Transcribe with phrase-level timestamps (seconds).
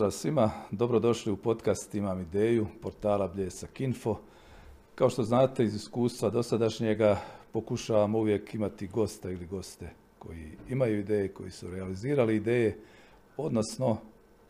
[0.00, 0.50] pozdrav svima.
[0.70, 4.16] Dobrodošli u podcast Imam ideju portala Bljesak Info.
[4.94, 7.20] Kao što znate iz iskustva dosadašnjega
[7.52, 12.78] pokušavamo uvijek imati gosta ili goste koji imaju ideje, koji su realizirali ideje,
[13.36, 13.96] odnosno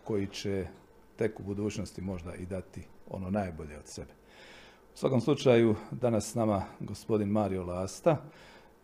[0.05, 0.67] koji će
[1.17, 4.12] tek u budućnosti možda i dati ono najbolje od sebe.
[4.95, 8.17] U svakom slučaju danas s nama gospodin Mario Lasta,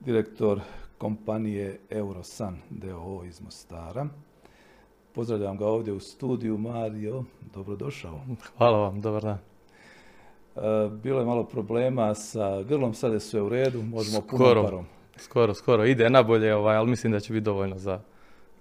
[0.01, 0.61] direktor
[0.99, 4.09] kompanije Eurosan DOO iz Mostara.
[5.17, 6.59] Pozdravljam ga ovdje u studiju.
[6.59, 8.21] Mario, dobrodošao.
[8.59, 9.39] Hvala vam, dobar dan.
[10.57, 14.87] E, bilo je malo problema sa grlom, sad je sve u redu, možemo skoro, parom.
[15.17, 15.85] Skoro, skoro.
[15.85, 18.01] Ide nabolje, ovaj, ali mislim da će biti dovoljno za,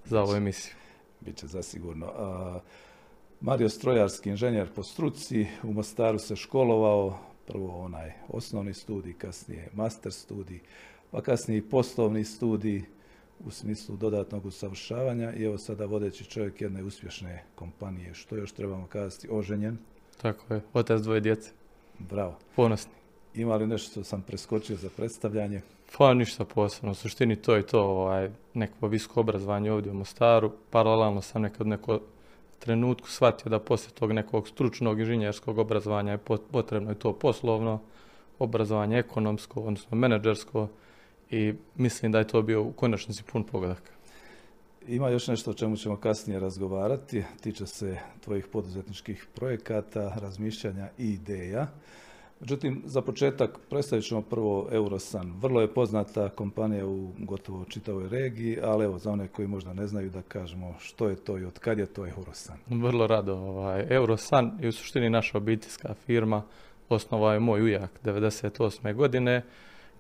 [0.06, 0.76] za ovu emisiju.
[1.20, 2.06] Biće zasigurno.
[2.06, 2.62] Uh,
[3.42, 7.18] Mario Strojarski inženjer po struci, u Mostaru se školovao,
[7.48, 10.60] prvo onaj osnovni studij, kasnije master studij,
[11.12, 12.95] pa kasnije i poslovni studij
[13.46, 18.14] u smislu dodatnog usavršavanja i evo sada vodeći čovjek jedne uspješne kompanije.
[18.14, 19.28] Što još trebamo kazati?
[19.32, 19.78] Oženjen.
[20.22, 21.52] Tako je, otac dvoje djece.
[22.00, 22.38] Bravo.
[22.56, 22.94] Ponosni.
[23.34, 25.62] Ima li nešto što sam preskočio za predstavljanje?
[25.98, 26.92] Pa ništa posebno.
[26.92, 30.52] U suštini to je to ovaj, neko visoko obrazovanje ovdje u Mostaru.
[30.70, 32.00] Paralelno sam nekad neko
[32.60, 36.18] trenutku shvatio da poslije tog nekog stručnog inženjerskog obrazovanja je
[36.52, 37.80] potrebno i to poslovno
[38.40, 40.68] obrazovanje, ekonomsko, odnosno menadžersko
[41.32, 43.92] i mislim da je to bio u konačnici pun pogodak.
[44.88, 51.10] Ima još nešto o čemu ćemo kasnije razgovarati, tiče se tvojih poduzetničkih projekata, razmišljanja i
[51.10, 51.68] ideja.
[52.40, 55.34] Međutim, za početak predstavit ćemo prvo Eurosan.
[55.42, 59.88] Vrlo je poznata kompanija u gotovo čitavoj regiji, ali evo za one koji možda ne
[59.88, 62.58] znaju da kažemo što je to i od kad je to Eurosan.
[62.68, 63.36] Vrlo rado.
[63.36, 66.44] Ovaj, Eurosan je u suštini naša obiteljska firma.
[66.90, 68.94] Osnovao je moj ujak 98.
[68.94, 69.42] godine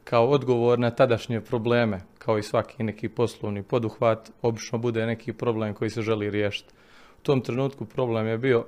[0.05, 5.73] kao odgovor na tadašnje probleme, kao i svaki neki poslovni poduhvat, obično bude neki problem
[5.73, 6.73] koji se želi riješiti.
[7.19, 8.65] U tom trenutku problem je bio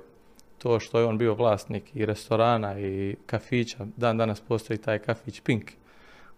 [0.58, 3.86] to što je on bio vlasnik i restorana i kafića.
[3.96, 5.70] Dan danas postoji taj kafić Pink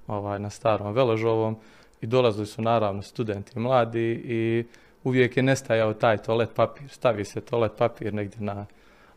[0.06, 1.56] ovaj, na starom Veložovom
[2.00, 4.65] i dolazili su naravno studenti mladi i
[5.05, 6.88] uvijek je nestajao taj toalet papir.
[6.88, 8.67] Stavi se toalet papir negdje na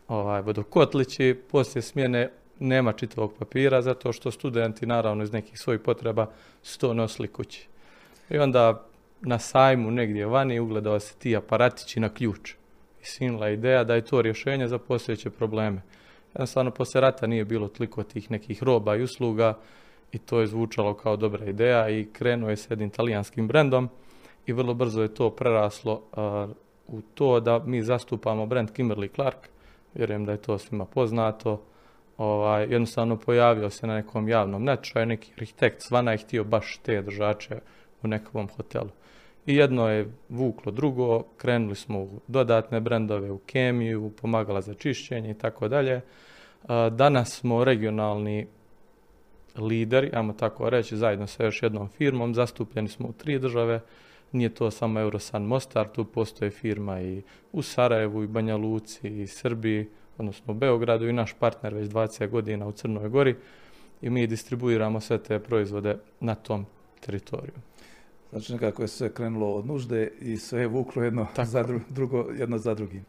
[0.08, 6.26] ovaj, vodokotlići, poslije smjene nema čitavog papira zato što studenti naravno iz nekih svojih potreba
[6.62, 7.66] su to nosili kući.
[8.30, 8.86] I onda
[9.20, 12.52] na sajmu negdje vani ugledao se ti aparatići na ključ.
[13.02, 15.82] I sinula ideja da je to rješenje za postojeće probleme.
[16.34, 19.58] Jednostavno, poslije rata nije bilo toliko tih nekih roba i usluga
[20.12, 23.88] i to je zvučalo kao dobra ideja i krenuo je s jednim talijanskim brendom
[24.46, 26.02] i vrlo brzo je to preraslo
[26.88, 29.48] u to da mi zastupamo brand Kimberly Clark.
[29.94, 31.62] Vjerujem da je to svima poznato
[32.18, 37.02] ovaj, jednostavno pojavio se na nekom javnom natječaju, neki arhitekt svana je htio baš te
[37.02, 37.58] držače
[38.02, 38.90] u nekom hotelu.
[39.46, 45.30] I jedno je vuklo drugo, krenuli smo u dodatne brendove, u kemiju, pomagala za čišćenje
[45.30, 46.00] i tako dalje.
[46.90, 48.46] Danas smo regionalni
[49.56, 53.80] lideri, ajmo tako reći, zajedno sa još jednom firmom, zastupljeni smo u tri države,
[54.32, 59.26] nije to samo Eurosan Mostar, tu postoje firma i u Sarajevu, i Banja Luci, i
[59.26, 59.88] Srbiji,
[60.18, 63.36] odnosno u Beogradu i naš partner već 20 godina u Crnoj Gori
[64.02, 66.66] i mi distribuiramo sve te proizvode na tom
[67.00, 67.54] teritoriju.
[68.30, 72.58] Znači nekako je sve krenulo od nužde i sve je vuklo jedno za drugo, jedno
[72.58, 73.04] za drugim.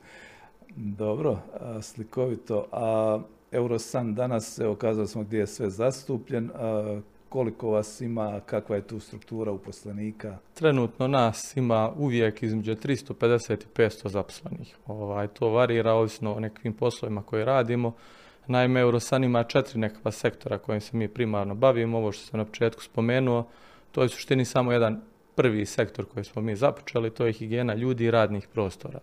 [0.75, 1.39] Dobro,
[1.81, 2.67] slikovito.
[2.71, 3.19] A
[3.51, 6.51] Eurosan danas, evo kazali smo gdje je sve zastupljen.
[6.55, 7.01] A,
[7.35, 10.37] koliko vas ima, kakva je tu struktura uposlenika?
[10.53, 14.75] Trenutno nas ima uvijek između 350 i 500 zaposlenih.
[14.87, 17.93] Ovaj, to varira ovisno o nekim poslovima koje radimo.
[18.47, 21.97] Naime, Eurosan ima četiri nekakva sektora kojim se mi primarno bavimo.
[21.97, 23.47] Ovo što sam na početku spomenuo,
[23.91, 25.01] to je suštini samo jedan
[25.35, 28.99] prvi sektor koji smo mi započeli, to je higijena ljudi i radnih prostora.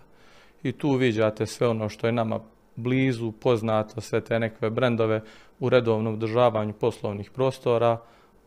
[0.63, 2.41] I tu viđate sve ono što je nama
[2.77, 5.21] blizu, poznato, sve te nekakve brendove
[5.61, 7.99] u redovnom održavanju poslovnih prostora,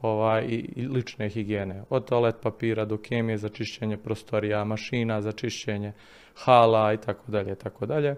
[0.01, 1.83] ovaj, i, lične higijene.
[1.89, 5.93] Od toalet papira do kemije za čišćenje prostorija, mašina za čišćenje
[6.35, 8.15] hala i tako dalje, tako dalje.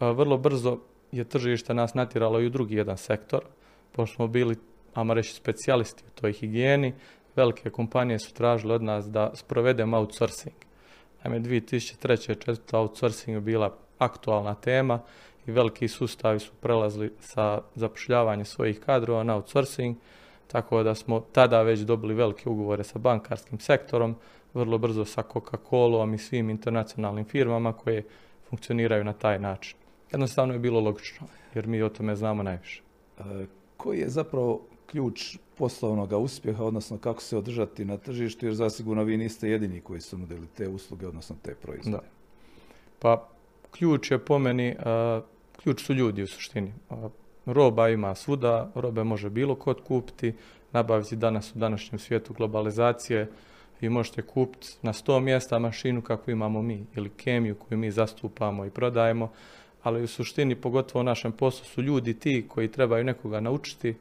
[0.00, 0.78] Vrlo brzo
[1.12, 3.44] je tržište nas natjeralo i u drugi jedan sektor,
[3.92, 4.56] pošto smo bili,
[4.94, 6.94] ajmo reći, specijalisti u toj higijeni,
[7.36, 10.54] velike kompanije su tražile od nas da sprovedemo outsourcing.
[11.24, 12.32] Naime, 2003.
[12.32, 12.76] i 2004.
[12.76, 15.00] outsourcing je bila aktualna tema
[15.46, 19.96] i veliki sustavi su prelazili sa zapošljavanja svojih kadrova na outsourcing
[20.54, 24.14] tako da smo tada već dobili velike ugovore sa bankarskim sektorom,
[24.54, 28.04] vrlo brzo sa Coca-Colom i svim internacionalnim firmama koje
[28.48, 29.76] funkcioniraju na taj način.
[30.12, 32.82] Jednostavno je bilo logično, jer mi o tome znamo najviše.
[33.18, 33.22] E,
[33.76, 39.16] koji je zapravo ključ poslovnog uspjeha, odnosno kako se održati na tržištu, jer zasigurno vi
[39.16, 42.06] niste jedini koji su nudili te usluge, odnosno te proizvode.
[42.98, 43.28] Pa,
[43.70, 44.76] ključ je po meni,
[45.62, 46.72] ključ su ljudi u suštini.
[47.46, 50.34] Roba ima svuda, robe može bilo kod kupiti,
[50.72, 53.30] nabaviti danas u današnjem svijetu globalizacije
[53.80, 58.64] vi možete kupiti na sto mjesta mašinu kako imamo mi ili kemiju koju mi zastupamo
[58.64, 59.32] i prodajemo,
[59.82, 63.94] ali u suštini pogotovo u našem poslu su ljudi ti koji trebaju nekoga naučiti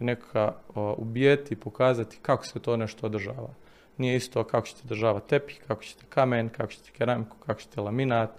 [0.00, 3.54] i nekoga ubijeti i pokazati kako se to nešto održava.
[3.98, 8.30] Nije isto kako ćete održavati tepih, kako ćete kamen, kako ćete keramiku, kako ćete laminat,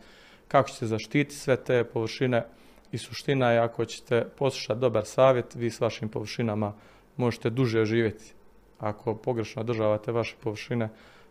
[0.48, 2.44] kako ćete zaštiti sve te površine
[2.92, 6.74] i suština je ako ćete poslušati dobar savjet, vi s vašim površinama
[7.18, 8.34] možete duže živjeti.
[8.80, 10.90] Ako pogrešno održavate vaše površine,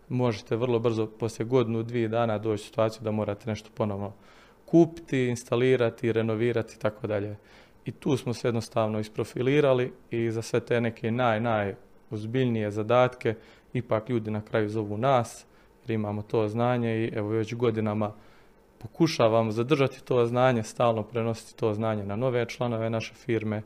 [0.08, 4.12] možete vrlo brzo, poslije godinu, dvije dana doći u situaciju da morate nešto ponovno
[4.64, 7.36] kupiti, instalirati, renovirati i tako dalje.
[7.84, 11.74] I tu smo se jednostavno isprofilirali i za sve te neke naj, naj
[12.70, 13.34] zadatke
[13.72, 15.46] ipak ljudi na kraju zovu nas
[15.82, 18.12] jer imamo to znanje i evo već godinama
[18.78, 23.62] pokušavamo zadržati to znanje, stalno prenositi to znanje na nove članove naše firme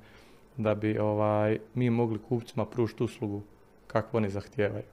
[0.56, 3.42] da bi ovaj, mi mogli kupcima pružiti uslugu
[3.86, 4.84] kako oni zahtijevaju.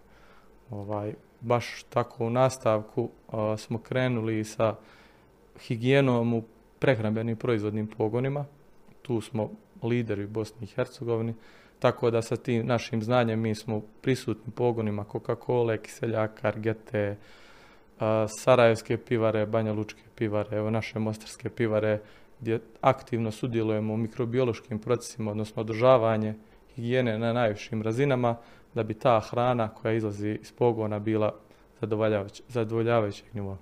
[0.69, 3.09] Ovaj, baš tako u nastavku
[3.57, 4.75] smo krenuli sa
[5.67, 6.43] higijenom u
[6.79, 8.45] prehrambenim proizvodnim pogonima.
[9.01, 9.51] Tu smo
[9.83, 11.33] lideri u Bosni i Hercegovini.
[11.79, 17.17] Tako da sa tim našim znanjem mi smo prisutni pogonima Coca-Cola, Kiseljaka, Argete,
[18.27, 21.99] Sarajevske pivare, Banja Lučke pivare, evo naše mostarske pivare,
[22.41, 26.33] gdje aktivno sudjelujemo u mikrobiološkim procesima, odnosno održavanje
[26.75, 28.35] higijene na najvišim razinama,
[28.73, 31.33] da bi ta hrana koja izlazi iz pogona bila
[32.47, 33.57] zadovoljavajućeg nivoa.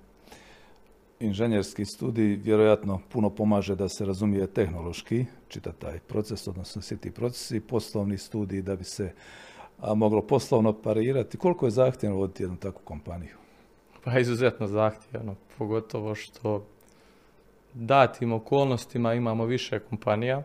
[1.20, 7.10] Inženjerski studij vjerojatno puno pomaže da se razumije tehnološki, čita taj proces, odnosno svi ti
[7.10, 9.12] procesi, poslovni studij da bi se
[9.94, 11.38] moglo poslovno parirati.
[11.38, 13.47] Koliko je zahtjevno voditi jednu takvu kompaniju?
[14.08, 16.66] Pa izuzetno zahtjevno, pogotovo što
[17.74, 20.42] datim okolnostima imamo više kompanija,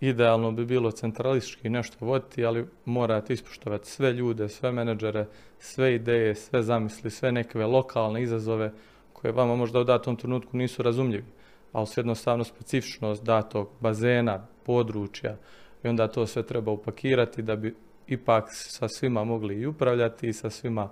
[0.00, 5.26] Idealno bi bilo centralistički nešto voditi, ali morate ispoštovati sve ljude, sve menadžere,
[5.58, 8.72] sve ideje, sve zamisli, sve neke lokalne izazove
[9.12, 11.24] koje vama možda u datom trenutku nisu razumljivi,
[11.72, 15.36] ali su jednostavno specifičnost datog bazena, područja
[15.84, 17.74] i onda to sve treba upakirati da bi
[18.06, 20.90] ipak sa svima mogli i upravljati i sa svima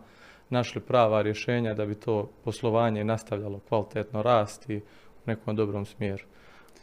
[0.50, 6.24] našli prava rješenja da bi to poslovanje nastavljalo kvalitetno rasti u nekom dobrom smjeru.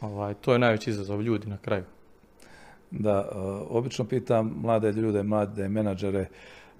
[0.00, 1.84] Ovaj, to je najveći izazov ljudi na kraju
[2.98, 3.36] da e,
[3.68, 6.26] obično pitam mlade ljude, mlade menadžere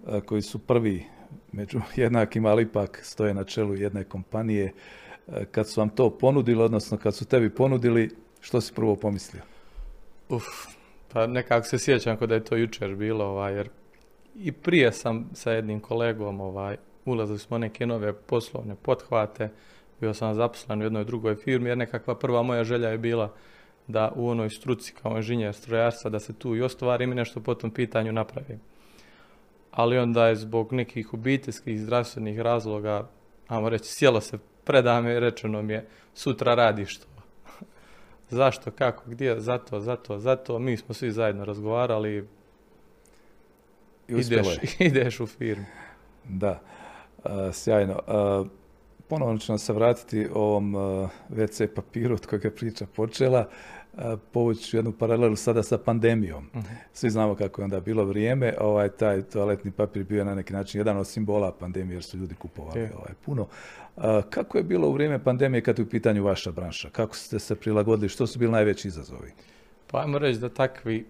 [0.07, 1.05] e, koji su prvi
[1.53, 4.73] među jednakima, ali ipak stoje na čelu jedne kompanije.
[5.29, 8.11] E, kad su vam to ponudili, odnosno kad su tebi ponudili,
[8.41, 9.43] što si prvo pomislio?
[10.29, 10.45] Uf,
[11.13, 13.69] pa nekako se sjećam kod da je to jučer bilo, ovaj, jer
[14.35, 19.51] i prije sam sa jednim kolegom, ovaj, ulazili smo neke nove poslovne pothvate,
[20.01, 23.33] bio sam zaposlen u jednoj drugoj firmi, jer nekakva prva moja želja je bila
[23.87, 27.55] da u onoj struci kao inženjer strojarstva da se tu i ostvarim i nešto po
[27.55, 28.61] tom pitanju napravim.
[29.71, 33.09] Ali onda je zbog nekih obiteljskih zdravstvenih razloga,
[33.49, 37.07] ajmo reći, sjelo se predame i rečeno mi je sutra radiš to.
[38.31, 40.59] Zašto, kako, gdje, zato, zato, zato.
[40.59, 42.29] Mi smo svi zajedno razgovarali
[44.09, 44.47] i ideš,
[44.79, 45.65] ideš u firmu.
[46.29, 46.61] Da,
[47.53, 48.01] sjajno.
[49.09, 53.49] Ponovno ću se vratiti ovom uh, WC papiru od kojeg je priča počela.
[54.33, 56.45] Povući jednu paralelu sada sa pandemijom.
[56.55, 56.75] Mhm.
[56.93, 58.55] Svi znamo kako je onda bilo vrijeme.
[58.61, 62.35] Ovaj, taj toaletni papir bio na neki način jedan od simbola pandemije jer su ljudi
[62.35, 63.47] kupovali ovaj, puno.
[64.31, 66.91] Kako je bilo u vrijeme pandemije kad je u pitanju vaša branša?
[66.91, 68.09] Kako ste se prilagodili?
[68.09, 69.33] Što su bili najveći izazovi?
[69.91, 71.07] Pa ajmo reći da takvi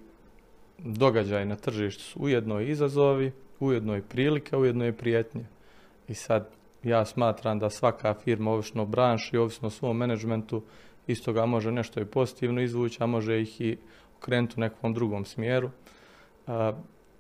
[0.78, 5.44] događaji na tržištu su ujedno i izazovi, ujedno i prilike, ujedno i prijetnje.
[6.08, 6.50] I sad
[6.82, 10.62] ja smatram da svaka firma, ovisno o branši, ovisno o svom menadžmentu,
[11.06, 13.76] isto ga može nešto i pozitivno izvući, a može ih i
[14.16, 15.70] okrenuti u nekom drugom smjeru.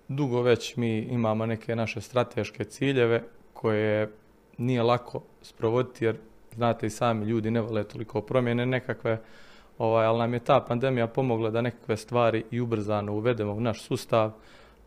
[0.08, 4.10] Dugo već mi imamo neke naše strateške ciljeve koje
[4.58, 6.16] nije lako sprovoditi jer
[6.54, 9.20] znate i sami ljudi ne vole toliko promjene nekakve,
[9.78, 13.82] ovaj, ali nam je ta pandemija pomogla da nekakve stvari i ubrzano uvedemo u naš
[13.82, 14.32] sustav,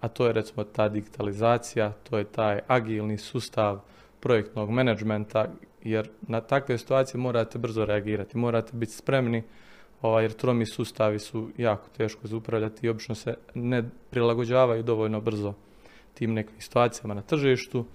[0.01, 3.79] a to je recimo ta digitalizacija, to je taj agilni sustav,
[4.19, 5.45] projektnog menadžmenta,
[5.83, 9.43] jer na takve situacije morate brzo reagirati, morate biti spremni,
[10.01, 15.21] ovaj, jer tromi sustavi su jako teško za upravljati i obično se ne prilagođavaju dovoljno
[15.21, 15.53] brzo
[16.13, 17.85] tim nekim situacijama na tržištu.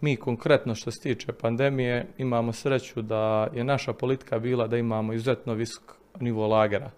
[0.00, 5.12] Mi konkretno što se tiče pandemije imamo sreću da je naša politika bila da imamo
[5.12, 6.90] izuzetno visok nivo lagera.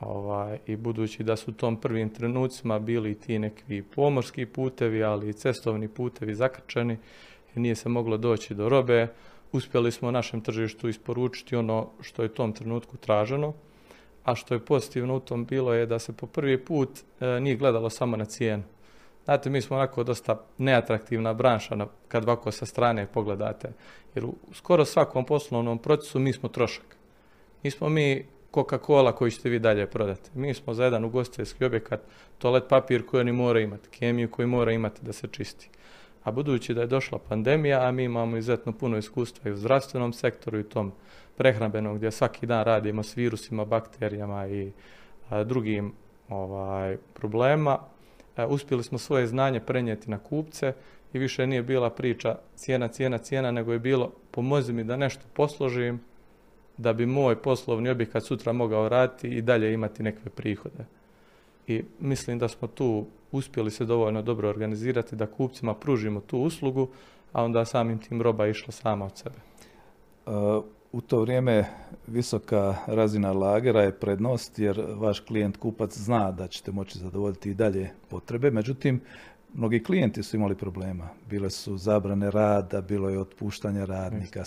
[0.00, 5.28] Ovaj, I budući da su u tom prvim trenucima bili ti neki pomorski putevi, ali
[5.28, 6.96] i cestovni putevi zakrčeni,
[7.54, 9.08] nije se moglo doći do robe,
[9.52, 13.52] uspjeli smo našem tržištu isporučiti ono što je u tom trenutku traženo,
[14.24, 16.90] a što je pozitivno u tom bilo je da se po prvi put
[17.40, 18.62] nije gledalo samo na cijenu.
[19.30, 23.72] Znate, mi smo onako dosta neatraktivna branša kad ovako sa strane pogledate.
[24.14, 26.96] Jer u skoro svakom poslovnom procesu mi smo trošak.
[27.62, 30.30] Nismo mi Coca-Cola koji ćete vi dalje prodati.
[30.34, 32.00] Mi smo za jedan ugostiteljski objekat
[32.38, 35.70] toalet papir koji oni mora imati, kemiju koji mora imati da se čisti.
[36.24, 40.12] A budući da je došla pandemija, a mi imamo izuzetno puno iskustva i u zdravstvenom
[40.12, 40.92] sektoru i tom
[41.36, 44.72] prehrambenom gdje svaki dan radimo s virusima, bakterijama i
[45.44, 45.92] drugim
[46.28, 47.78] ovaj, problema,
[48.48, 50.72] uspjeli smo svoje znanje prenijeti na kupce
[51.12, 55.22] i više nije bila priča cijena, cijena, cijena, nego je bilo pomozi mi da nešto
[55.32, 56.00] posložim,
[56.76, 60.84] da bi moj poslovni objekat sutra mogao raditi i dalje imati nekakve prihode.
[61.66, 66.88] I mislim da smo tu uspjeli se dovoljno dobro organizirati da kupcima pružimo tu uslugu,
[67.32, 69.36] a onda samim tim roba išla sama od sebe.
[70.26, 71.64] Uh, u to vrijeme
[72.06, 77.54] visoka razina lagera je prednost jer vaš klijent kupac zna da ćete moći zadovoljiti i
[77.54, 78.50] dalje potrebe.
[78.50, 79.00] Međutim,
[79.54, 81.08] mnogi klijenti su imali problema.
[81.30, 84.44] Bile su zabrane rada, bilo je otpuštanje radnika,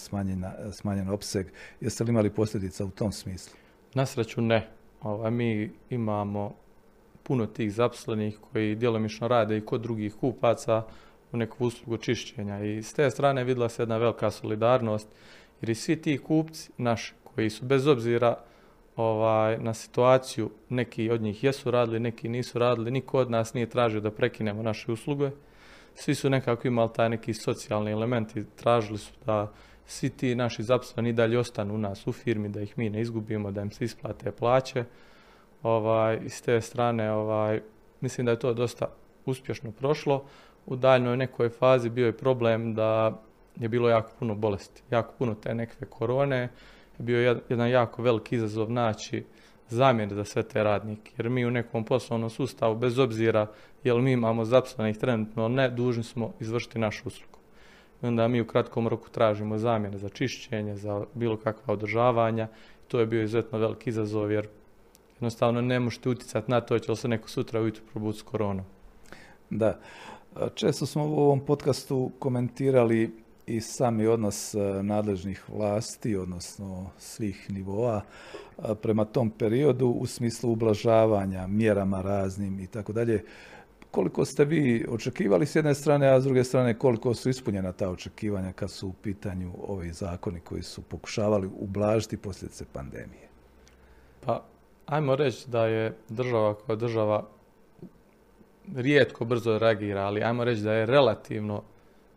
[0.71, 1.47] smanjen opseg.
[1.81, 3.57] Jeste li imali posljedica u tom smislu?
[3.93, 4.67] Na sreću ne.
[5.01, 6.55] Ovaj, mi imamo
[7.23, 10.83] puno tih zaposlenih koji djelomično rade i kod drugih kupaca
[11.31, 12.63] u neku uslugu čišćenja.
[12.63, 15.07] I s te strane vidjela se jedna velika solidarnost
[15.63, 18.37] jer i svi ti kupci naši koji su bez obzira
[18.95, 23.69] ovaj, na situaciju, neki od njih jesu radili, neki nisu radili, niko od nas nije
[23.69, 25.29] tražio da prekinemo naše usluge.
[25.95, 29.51] Svi su nekako imali taj neki socijalni element i tražili su da
[29.85, 33.51] svi ti naši zaposleni dalje ostanu u nas u firmi, da ih mi ne izgubimo,
[33.51, 34.83] da im se isplate plaće.
[35.63, 37.61] Ovaj, s te strane ovaj,
[38.01, 38.87] mislim da je to dosta
[39.25, 40.23] uspješno prošlo.
[40.65, 43.21] U daljnoj nekoj fazi bio je problem da
[43.55, 46.49] je bilo jako puno bolesti, jako puno te nekakve korone, je
[46.99, 49.23] bio jedan jako veliki izazov naći
[49.69, 51.11] zamjene za sve te radnike.
[51.17, 53.47] Jer mi u nekom poslovnom sustavu, bez obzira
[53.83, 57.39] jel mi imamo zaposlenih trenutno, ne, dužni smo izvršiti našu uslugu.
[58.03, 62.47] I onda mi u kratkom roku tražimo zamjene za čišćenje, za bilo kakva održavanja.
[62.87, 64.47] To je bio izuzetno veliki izazov jer
[65.15, 68.65] jednostavno ne možete utjecati na to će li se neko sutra ujutro probuditi s koronom.
[69.49, 69.79] Da.
[70.55, 78.01] Često smo u ovom podcastu komentirali i sami odnos e, nadležnih vlasti, odnosno svih nivoa
[78.01, 83.23] e, prema tom periodu u smislu ublažavanja, mjerama raznim i tako dalje.
[83.91, 87.89] Koliko ste vi očekivali s jedne strane, a s druge strane koliko su ispunjena ta
[87.89, 93.29] očekivanja kad su u pitanju ovi zakoni koji su pokušavali ublažiti posljedice pandemije?
[94.25, 94.43] Pa,
[94.85, 97.27] ajmo reći da je država kao država
[98.75, 101.63] rijetko brzo reagira, ali ajmo reći da je relativno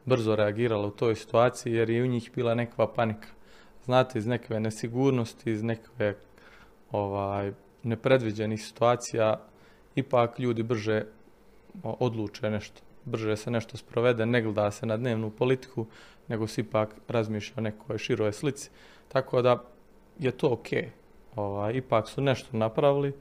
[0.06, 3.28] brzo reagirala u toj situaciji jer je u njih bila nekakva panika.
[3.84, 6.14] Znate, iz nekakve nesigurnosti, iz nekakve
[6.90, 9.40] ovaj, nepredviđenih situacija,
[9.94, 11.04] ipak ljudi brže
[11.82, 12.80] odluče nešto.
[13.04, 15.86] Brže se nešto sprovede, ne gleda se na dnevnu politiku,
[16.28, 18.70] nego se ipak razmišlja o nekoj široj slici.
[19.08, 19.64] Tako da
[20.18, 20.68] je to ok.
[21.36, 23.12] Ovaj, ipak su nešto napravili.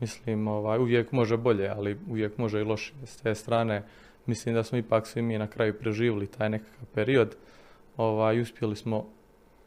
[0.00, 2.92] Mislim, ovaj, uvijek može bolje, ali uvijek može i loše.
[3.04, 3.82] S te strane,
[4.28, 7.36] mislim da smo ipak svi mi na kraju preživjeli taj nekakav period.
[7.96, 9.06] Ovaj, uspjeli smo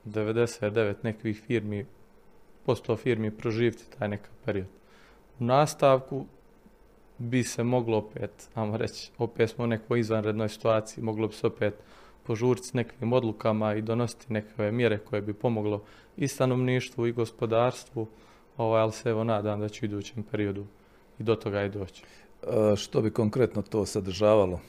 [0.05, 1.85] 99 nekih firmi,
[2.65, 4.67] posto firmi proživiti taj nekakav period.
[5.39, 6.25] U nastavku
[7.17, 11.47] bi se moglo opet, ajmo reći, opet smo u nekoj izvanrednoj situaciji, moglo bi se
[11.47, 11.73] opet
[12.23, 15.83] požuriti s nekim odlukama i donositi nekakve mjere koje bi pomoglo
[16.17, 18.07] i stanovništvu i gospodarstvu,
[18.57, 20.65] ovaj, ali se evo nadam da će u idućem periodu
[21.19, 22.03] i do toga i doći.
[22.43, 24.59] E, što bi konkretno to sadržavalo?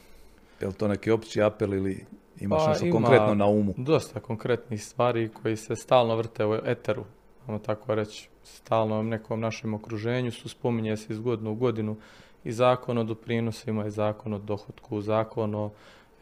[0.60, 2.04] Je li to neki opći apel ili
[2.40, 3.74] imaš pa, nešto konkretno na umu?
[3.76, 7.04] dosta konkretnih stvari koji se stalno vrte u eteru,
[7.46, 11.96] ajmo tako reći, stalno u nekom našem okruženju su, spominje se iz godinu u godinu
[12.44, 15.70] i zakon o doprinosima i zakon o dohotku, zakon o,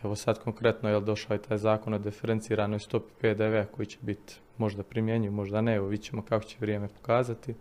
[0.04, 4.34] evo sad konkretno je došao i taj zakon o diferenciranoj stopi PDV koji će biti
[4.58, 7.54] možda primjenjiv, možda ne, evo vidjet ćemo kako će vrijeme pokazati.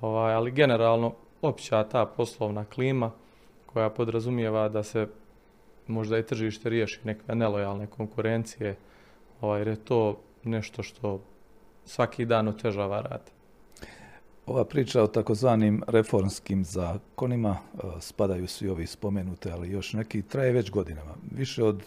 [0.00, 3.10] Ovaj, ali generalno opća ta poslovna klima
[3.66, 5.06] koja podrazumijeva da se
[5.86, 8.76] možda i tržište riješi neke nelojalne konkurencije,
[9.40, 11.20] ovaj, jer je to nešto što
[11.84, 13.30] svaki dan otežava rad.
[14.46, 20.52] Ova priča o takozvanim reformskim zakonima, e, spadaju svi ovi spomenute, ali još neki, traje
[20.52, 21.14] već godinama.
[21.30, 21.82] Više od,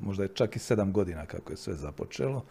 [0.00, 2.44] možda je čak i sedam godina kako je sve započelo.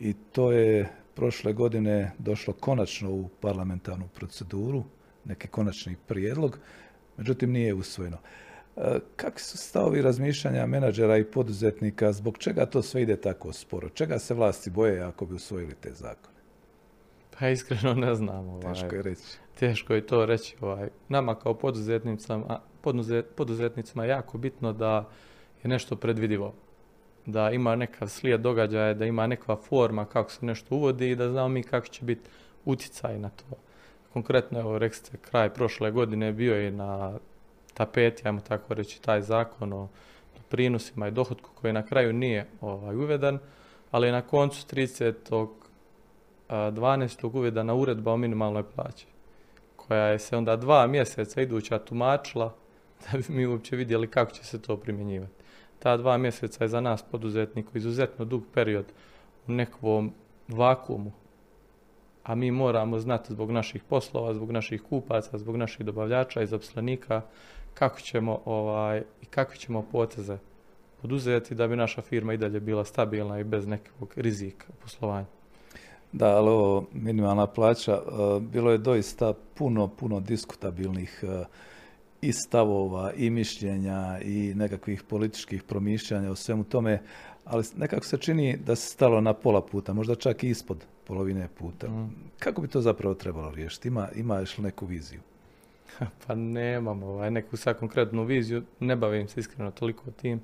[0.00, 4.84] I to je prošle godine došlo konačno u parlamentarnu proceduru
[5.24, 6.58] neki konačni prijedlog,
[7.16, 8.18] međutim nije usvojeno.
[8.76, 13.88] E, kakvi su stavovi razmišljanja menadžera i poduzetnika, zbog čega to sve ide tako sporo?
[13.88, 16.34] Čega se vlasti boje ako bi usvojili te zakone?
[17.38, 18.48] Pa iskreno ne znam.
[18.48, 18.74] Ovaj.
[18.74, 19.38] Teško je reći.
[19.58, 20.56] Teško je to reći.
[20.60, 20.88] Ovaj.
[21.08, 22.60] Nama kao poduzetnicama,
[23.36, 25.08] poduzetnicima je jako bitno da
[25.62, 26.54] je nešto predvidivo.
[27.26, 31.30] Da ima neka slijed događaja, da ima neka forma kako se nešto uvodi i da
[31.30, 32.30] znamo mi kako će biti
[32.64, 33.44] utjecaj na to.
[34.14, 37.18] Konkretno, evo, rekli ste, kraj prošle godine bio je na
[37.74, 39.88] tapeti, ajmo tako reći, taj zakon o
[40.48, 43.38] prinosima i dohodku koji na kraju nije ovaj, uveden,
[43.90, 45.48] ali na koncu 30.
[46.48, 47.38] 12.
[47.38, 49.06] uvedena uredba o minimalnoj plaći,
[49.76, 52.54] koja je se onda dva mjeseca iduća tumačila
[53.02, 55.44] da bi mi uopće vidjeli kako će se to primjenjivati.
[55.78, 58.86] Ta dva mjeseca je za nas poduzetniku izuzetno dug period
[59.46, 60.12] u nekom
[60.48, 61.12] vakumu
[62.24, 67.22] a mi moramo znati zbog naših poslova, zbog naših kupaca, zbog naših dobavljača i zaposlenika
[67.74, 70.38] kako ćemo ovaj, i kakve ćemo poteze
[71.02, 75.26] poduzeti da bi naša firma i dalje bila stabilna i bez nekog rizika poslovanja.
[76.12, 81.44] Da, ali ovo minimalna plaća, e, bilo je doista puno, puno diskutabilnih e,
[82.22, 87.02] i stavova i mišljenja i nekakvih političkih promišljanja o svemu tome,
[87.44, 91.48] ali nekako se čini da se stalo na pola puta, možda čak i ispod polovine
[91.58, 91.88] puta.
[91.88, 92.14] Mm.
[92.38, 93.88] Kako bi to zapravo trebalo riješiti?
[93.88, 95.20] Ima, imaš li neku viziju?
[96.26, 100.40] pa nemam ovaj, neku sad konkretnu viziju, ne bavim se iskreno toliko tim.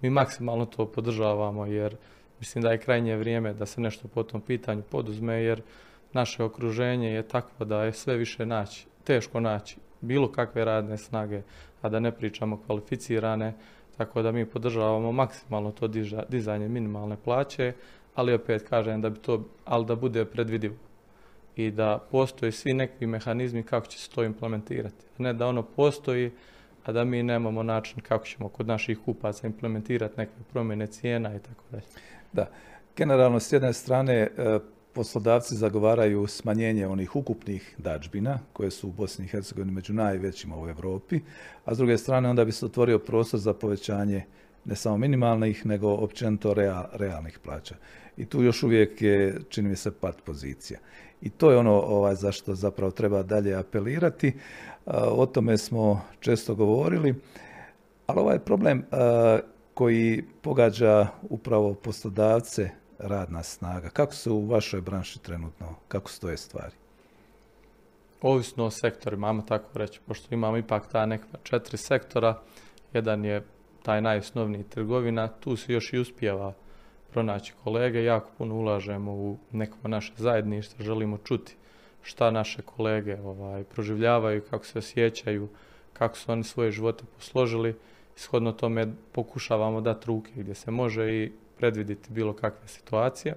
[0.00, 1.96] Mi maksimalno to podržavamo jer
[2.40, 5.62] mislim da je krajnje vrijeme da se nešto po tom pitanju poduzme jer
[6.12, 11.42] naše okruženje je takvo da je sve više naći, teško naći bilo kakve radne snage,
[11.82, 13.54] a da ne pričamo kvalificirane,
[13.96, 15.88] tako da mi podržavamo maksimalno to
[16.28, 17.72] dizanje minimalne plaće,
[18.14, 20.74] ali opet kažem da bi to, ali da bude predvidivo
[21.56, 25.04] i da postoje svi neki mehanizmi kako će se to implementirati.
[25.18, 26.30] Ne da ono postoji,
[26.84, 31.38] a da mi nemamo način kako ćemo kod naših kupaca implementirati neke promjene cijena i
[31.38, 31.82] tako dalje.
[32.32, 32.46] Da,
[32.96, 34.58] generalno s jedne strane e,
[34.94, 40.68] poslodavci zagovaraju smanjenje onih ukupnih dađbina koje su u Bosni i Hercegovini među najvećima u
[40.68, 41.20] Europi,
[41.64, 44.24] a s druge strane onda bi se otvorio prostor za povećanje
[44.64, 46.54] ne samo minimalnih, nego općenito
[46.92, 47.74] realnih plaća.
[48.16, 50.80] I tu još uvijek je, čini mi se, pad pozicija.
[51.22, 54.32] I to je ono ovaj, zašto zapravo treba dalje apelirati.
[54.86, 57.14] O tome smo često govorili,
[58.06, 58.84] ali ovaj problem
[59.74, 63.88] koji pogađa upravo poslodavce radna snaga.
[63.88, 66.74] Kako se u vašoj branši trenutno, kako stoje stvari?
[68.22, 72.40] Ovisno o sektorima, imamo tako reći, pošto imamo ipak ta neka četiri sektora,
[72.92, 73.42] jedan je
[73.82, 76.54] taj najosnovniji trgovina, tu se još i uspijeva
[77.10, 81.56] pronaći kolege, jako puno ulažemo u neko naše zajedništvo, želimo čuti
[82.02, 85.48] šta naše kolege ovaj, proživljavaju, kako se osjećaju,
[85.92, 87.76] kako su oni svoje živote posložili.
[88.16, 93.34] Ishodno tome pokušavamo dati ruke gdje se može i predviditi bilo kakve situacije.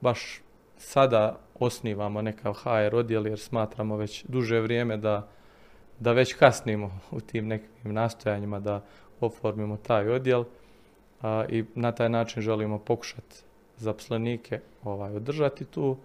[0.00, 0.42] baš
[0.78, 5.28] sada osnivamo nekav HR odjel jer smatramo već duže vrijeme da,
[5.98, 8.84] da već kasnimo u tim nekim nastojanjima da
[9.20, 10.44] oformimo taj odjel
[11.48, 13.42] i na taj način želimo pokušati
[13.76, 15.96] zaposlenike ovaj, održati tu,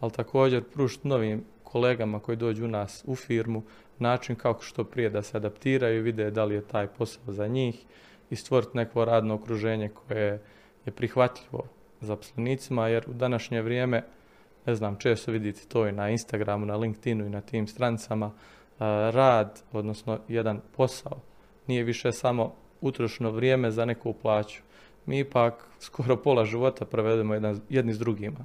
[0.00, 3.62] ali također pružiti novim kolegama koji dođu u nas u firmu
[3.98, 7.84] način kako što prije da se adaptiraju, vide da li je taj posao za njih
[8.30, 10.42] i stvoriti neko radno okruženje koje
[10.86, 11.64] je prihvatljivo
[12.00, 14.02] zaposlenicima, jer u današnje vrijeme,
[14.66, 18.30] ne znam, često vidite to i na Instagramu, na LinkedInu i na tim stranicama,
[19.10, 21.20] rad, odnosno jedan posao,
[21.66, 24.62] nije više samo utrošeno vrijeme za neku plaću.
[25.06, 28.44] Mi ipak skoro pola života provedemo jedan, jedni s drugima.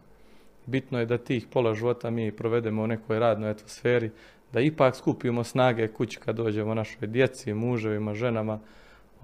[0.66, 4.12] Bitno je da tih pola života mi provedemo u nekoj radnoj atmosferi,
[4.54, 8.60] da ipak skupimo snage kući kad dođemo našoj djeci, muževima, ženama,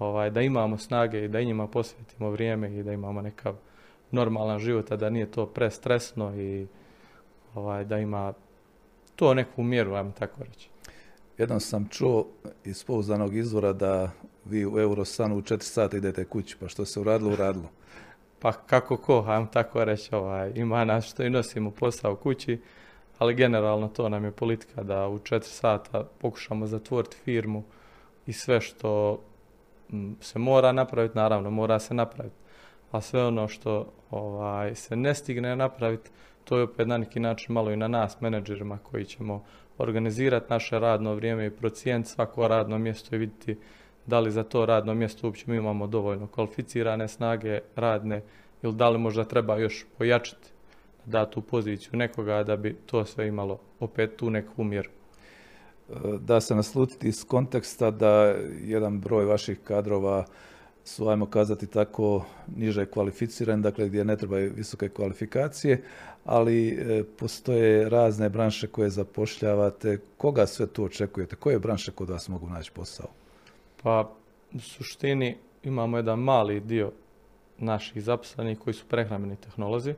[0.02, 3.54] ovaj, da imamo snage i da i njima posvetimo vrijeme i da imamo nekav
[4.10, 6.66] normalan život, a da nije to prestresno i
[7.54, 8.32] ovaj, da ima
[9.16, 10.68] to neku mjeru, ajmo tako reći.
[11.38, 12.26] Jednom sam čuo
[12.64, 14.10] iz pouzdanog izvora da
[14.44, 17.70] vi u Eurosanu u četiri sata idete kući, pa što se uradilo, uradilo.
[18.38, 22.60] Pa kako ko, ajmo tako reći, ovaj, ima nas što i nosimo posao kući,
[23.18, 27.64] ali generalno to nam je politika da u četiri sata pokušamo zatvoriti firmu
[28.26, 29.20] i sve što
[30.20, 32.36] se mora napraviti, naravno mora se napraviti,
[32.90, 36.10] a sve ono što ovaj, se ne stigne napraviti,
[36.44, 39.44] to je opet na neki način malo i na nas, menadžerima koji ćemo
[39.78, 43.58] organizirati naše radno vrijeme i procijeniti svako radno mjesto i vidjeti
[44.06, 48.22] da li za to radno mjesto uopće mi imamo dovoljno kvalificirane snage radne
[48.62, 50.50] ili da li možda treba još pojačati
[51.06, 54.90] da tu poziciju nekoga da bi to sve imalo opet tu neku mjeru.
[56.20, 60.24] Da se naslutiti iz konteksta da jedan broj vaših kadrova
[60.84, 62.24] su, ajmo kazati tako,
[62.56, 65.82] niže kvalificiran, dakle gdje ne trebaju visoke kvalifikacije,
[66.24, 69.98] ali e, postoje razne branše koje zapošljavate.
[70.16, 71.36] Koga sve tu očekujete?
[71.36, 73.06] Koje branše kod vas mogu naći posao?
[73.82, 74.12] Pa,
[74.52, 76.92] u suštini imamo jedan mali dio
[77.58, 79.94] naših zaposlenih koji su prehrambeni tehnolozi,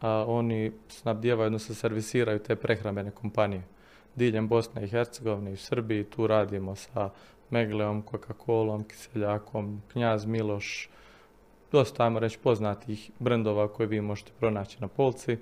[0.00, 3.62] a oni snabdijevaju, odnosno servisiraju te prehrambene kompanije.
[4.18, 7.10] Diljem Bosne i Hercegovine i u Srbiji tu radimo sa
[7.50, 10.88] Megleom, Coca-Colom, Kiseljakom, Knjaz Miloš,
[11.72, 15.36] dosta, ajmo reći, poznatih brendova koje vi možete pronaći na polci.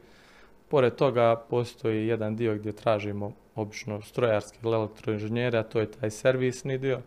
[0.68, 6.10] Pored toga postoji jedan dio gdje tražimo obično strojarski ili elektroinženjere, a to je taj
[6.10, 7.00] servisni dio.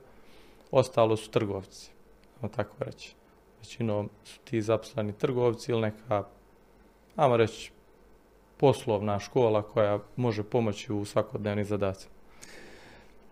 [0.71, 1.91] Ostalo su trgovci,
[2.37, 3.13] ajmo tako reći.
[3.59, 6.23] Većinom su ti zaposleni trgovci ili neka,
[7.15, 7.71] ajmo reći,
[8.59, 12.13] poslovna škola koja može pomoći u svakodnevnim zadacima.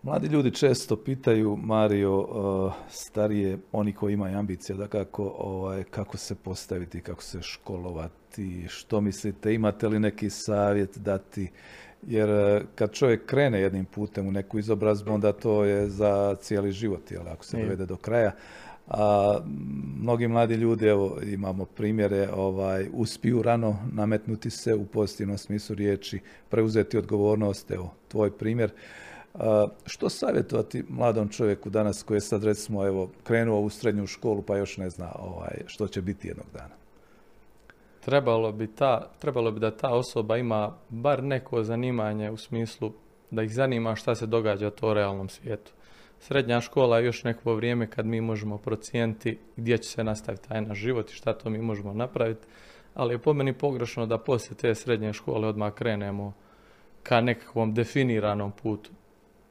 [0.02, 6.16] Mladi ljudi često pitaju Mario uh, starije, oni koji imaju ambicije, da kako, ovaj, kako
[6.16, 11.50] se postaviti, kako se školovati, što mislite, imate li neki savjet dati,
[12.06, 16.72] jer uh, kad čovjek krene jednim putem u neku izobrazbu, onda to je za cijeli
[16.72, 18.32] život, jel, ako se dovede do kraja.
[18.88, 19.38] A
[20.00, 26.20] mnogi mladi ljudi, evo imamo primjere, ovaj, uspiju rano nametnuti se u pozitivnom smislu riječi,
[26.48, 28.70] preuzeti odgovornost, evo, tvoj primjer.
[29.86, 34.56] Što savjetovati mladom čovjeku danas koji je sad recimo evo, krenuo u srednju školu pa
[34.56, 36.74] još ne zna ovaj, što će biti jednog dana?
[38.08, 42.92] Trebalo bi, ta, trebalo bi da ta osoba ima bar neko zanimanje u smislu
[43.30, 45.72] da ih zanima šta se događa to u realnom svijetu.
[46.18, 50.60] Srednja škola je još neko vrijeme kad mi možemo procijeniti gdje će se nastaviti taj
[50.60, 52.46] naš život i šta to mi možemo napraviti,
[52.94, 56.32] ali je po meni pogrešno da poslije te srednje škole odmah krenemo
[57.02, 58.90] ka nekakvom definiranom putu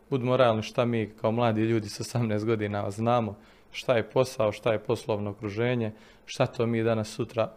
[0.09, 3.37] budimo realni šta mi kao mladi ljudi sa 18 godina znamo,
[3.71, 5.91] šta je posao, šta je poslovno okruženje,
[6.25, 7.51] šta to mi danas sutra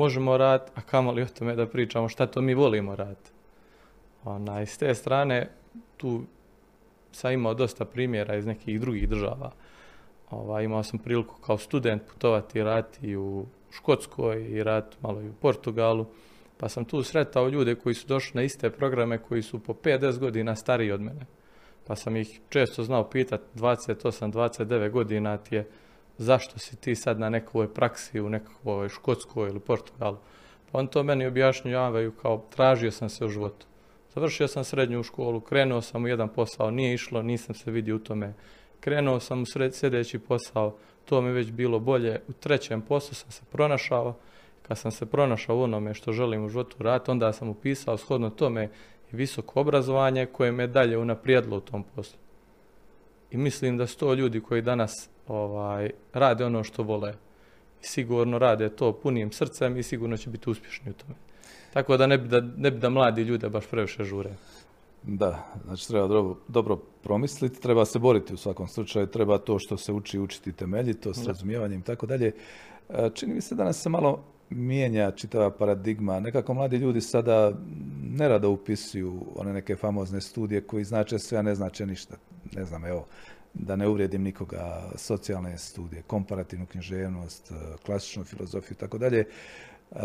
[0.00, 3.30] možemo raditi, a kamoli o tome da pričamo šta to mi volimo raditi.
[4.66, 5.50] S te strane
[5.96, 6.22] tu
[7.12, 9.52] sam imao dosta primjera iz nekih drugih država.
[10.30, 15.28] Ova, imao sam priliku kao student putovati i raditi u Škotskoj i raditi malo i
[15.28, 16.06] u Portugalu.
[16.56, 20.18] Pa sam tu sretao ljude koji su došli na iste programe koji su po 50
[20.18, 21.26] godina stariji od mene
[21.90, 25.68] pa sam ih često znao pitati 28-29 godina ti je
[26.22, 30.16] zašto si ti sad na nekoj praksi u nekakvoj Škotskoj ili Portugalu.
[30.72, 33.66] Pa on to meni objašnjavaju kao tražio sam se u životu.
[34.14, 37.98] Završio sam srednju školu, krenuo sam u jedan posao, nije išlo, nisam se vidio u
[37.98, 38.34] tome.
[38.80, 42.20] Krenuo sam u sljedeći posao, to mi već bilo bolje.
[42.28, 44.16] U trećem poslu sam se pronašao.
[44.62, 48.30] Kad sam se pronašao u onome što želim u životu raditi, onda sam upisao shodno
[48.30, 48.64] tome
[49.12, 52.18] i visoko obrazovanje koje me dalje unaprijedilo u tom poslu.
[53.30, 57.14] I mislim da su to ljudi koji danas ovaj, rade ono što vole
[57.82, 61.14] i sigurno rade to punim srcem i sigurno će biti uspješni u tome.
[61.72, 64.34] Tako da ne bi da, ne bi da mladi ljude baš previše žure.
[65.02, 69.76] Da, znači treba dobro, dobro promisliti, treba se boriti u svakom slučaju, treba to što
[69.76, 72.32] se uči učiti temeljito, s razumijevanjem i tako dalje.
[72.88, 76.20] E, čini mi se da nas se malo mijenja čitava paradigma.
[76.20, 77.52] Nekako mladi ljudi sada
[78.02, 82.16] nerado upisuju one neke famozne studije koji znače sve, a ne znače ništa.
[82.52, 83.06] Ne znam, evo,
[83.54, 87.52] da ne uvrijedim nikoga, socijalne studije, komparativnu književnost,
[87.86, 89.24] klasičnu filozofiju i tako dalje.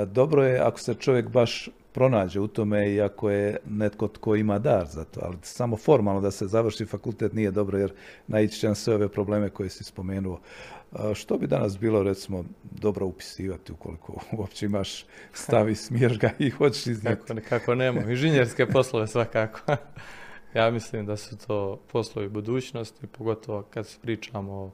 [0.05, 4.59] Dobro je ako se čovjek baš pronađe u tome i ako je netko tko ima
[4.59, 7.93] dar za to, ali samo formalno da se završi fakultet nije dobro jer
[8.27, 10.39] naići će na sve ove probleme koje si spomenuo.
[11.13, 16.49] Što bi danas bilo, recimo, dobro upisivati ukoliko uopće imaš stav i smiješ ga i
[16.49, 17.21] hoćeš iznijeti?
[17.27, 19.59] Kako, kako nema, inženjerske poslove svakako.
[20.55, 24.71] ja mislim da su to poslovi budućnosti, pogotovo kad pričamo o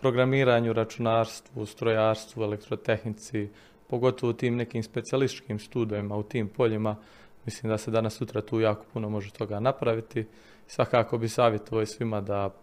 [0.00, 3.48] programiranju, računarstvu, strojarstvu, elektrotehnici,
[3.86, 6.96] pogotovo u tim nekim specijalističkim studijima, u tim poljima,
[7.44, 10.26] mislim da se danas sutra tu jako puno može toga napraviti.
[10.66, 12.54] Svakako bi savjetovao svima da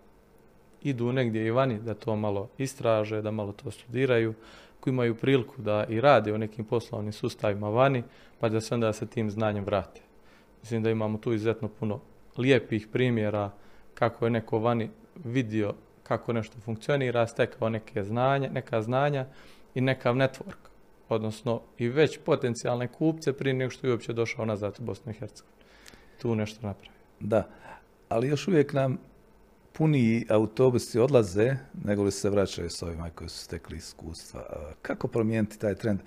[0.81, 4.33] idu negdje i vani, da to malo istraže, da malo to studiraju,
[4.79, 8.03] koji imaju priliku da i rade u nekim poslovnim sustavima vani,
[8.39, 10.01] pa da se onda sa tim znanjem vrate.
[10.61, 11.99] Mislim da imamo tu izuzetno puno
[12.37, 13.51] lijepih primjera
[13.93, 14.89] kako je neko vani
[15.23, 19.25] vidio kako nešto funkcionira, stekao neke znanje, neka znanja
[19.75, 20.69] i nekav network,
[21.09, 25.15] odnosno i već potencijalne kupce prije nego što je uopće došao nazad u Bosnu i
[25.15, 25.57] Hercegovinu.
[26.21, 26.95] Tu nešto napravi.
[27.19, 27.49] Da,
[28.09, 28.97] ali još uvijek nam
[29.73, 34.43] puni autobusi odlaze nego li se vraćaju s ovima koji su stekli iskustva.
[34.81, 35.99] Kako promijeniti taj trend?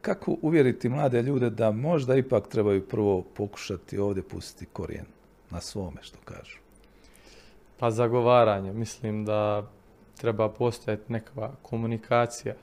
[0.00, 5.17] Kako uvjeriti mlade ljude da možda ipak trebaju prvo pokušati ovdje pustiti korijen
[5.50, 6.58] na svome, što kažu?
[7.78, 8.72] Pa zagovaranje.
[8.72, 9.70] Mislim da
[10.16, 12.54] treba postojati neka komunikacija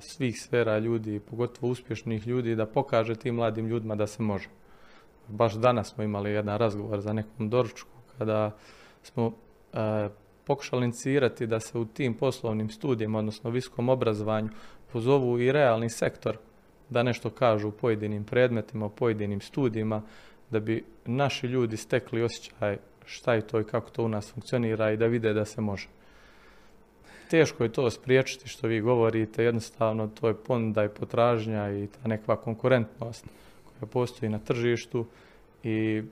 [0.00, 4.48] svih sfera ljudi, pogotovo uspješnih ljudi, da pokaže tim mladim ljudima da se može.
[5.28, 8.50] Baš danas smo imali jedan razgovor za nekom doručku kada
[9.02, 9.32] smo
[10.44, 14.48] pokušali inicirati da se u tim poslovnim studijima, odnosno visokom obrazovanju,
[14.92, 16.38] pozovu i realni sektor
[16.90, 20.02] da nešto kažu u pojedinim predmetima, u pojedinim studijima,
[20.54, 24.92] da bi naši ljudi stekli osjećaj šta je to i kako to u nas funkcionira
[24.92, 25.88] i da vide da se može.
[27.30, 32.08] Teško je to spriječiti što vi govorite, jednostavno to je ponuda i potražnja i ta
[32.08, 33.26] nekakva konkurentnost
[33.78, 35.06] koja postoji na tržištu
[35.62, 36.02] i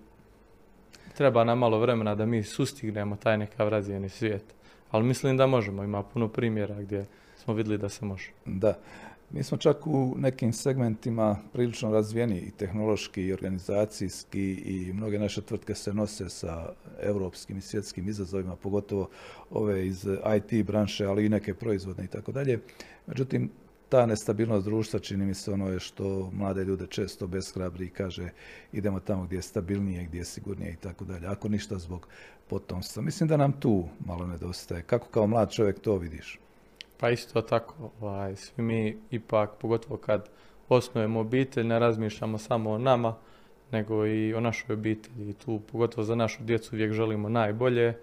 [1.16, 4.44] treba nam malo vremena da mi sustignemo taj nekav razvijeni svijet.
[4.90, 8.30] Ali mislim da možemo, ima puno primjera gdje smo vidjeli da se može.
[8.46, 8.74] Da.
[9.34, 15.42] Mi smo čak u nekim segmentima prilično razvijeni i tehnološki i organizacijski i mnoge naše
[15.42, 19.08] tvrtke se nose sa europskim i svjetskim izazovima, pogotovo
[19.50, 22.60] ove iz IT branše, ali i neke proizvodne i tako dalje.
[23.06, 23.50] Međutim,
[23.88, 28.28] ta nestabilnost društva čini mi se ono je što mlade ljude često beshrabri i kaže
[28.72, 31.26] idemo tamo gdje je stabilnije, gdje je sigurnije i tako dalje.
[31.26, 32.08] Ako ništa zbog
[32.48, 33.02] potomstva.
[33.02, 34.82] Mislim da nam tu malo nedostaje.
[34.82, 36.38] Kako kao mlad čovjek to vidiš?
[37.02, 40.28] Pa isto tako, ovaj, svi mi ipak, pogotovo kad
[40.68, 43.16] osnujemo obitelj, ne razmišljamo samo o nama,
[43.72, 45.32] nego i o našoj obitelji.
[45.32, 47.98] Tu, pogotovo za našu djecu, uvijek želimo najbolje.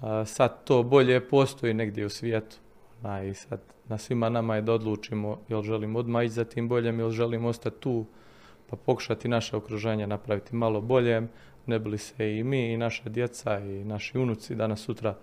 [0.00, 2.56] A, sad to bolje postoji negdje u svijetu.
[3.30, 6.98] I sad na svima nama je da odlučimo jel želimo odmah ići za tim boljem,
[6.98, 8.04] jel želimo ostati tu,
[8.70, 11.28] pa pokušati naše okruženje napraviti malo boljem,
[11.66, 15.14] ne bili se i mi i naša djeca i naši unuci danas sutra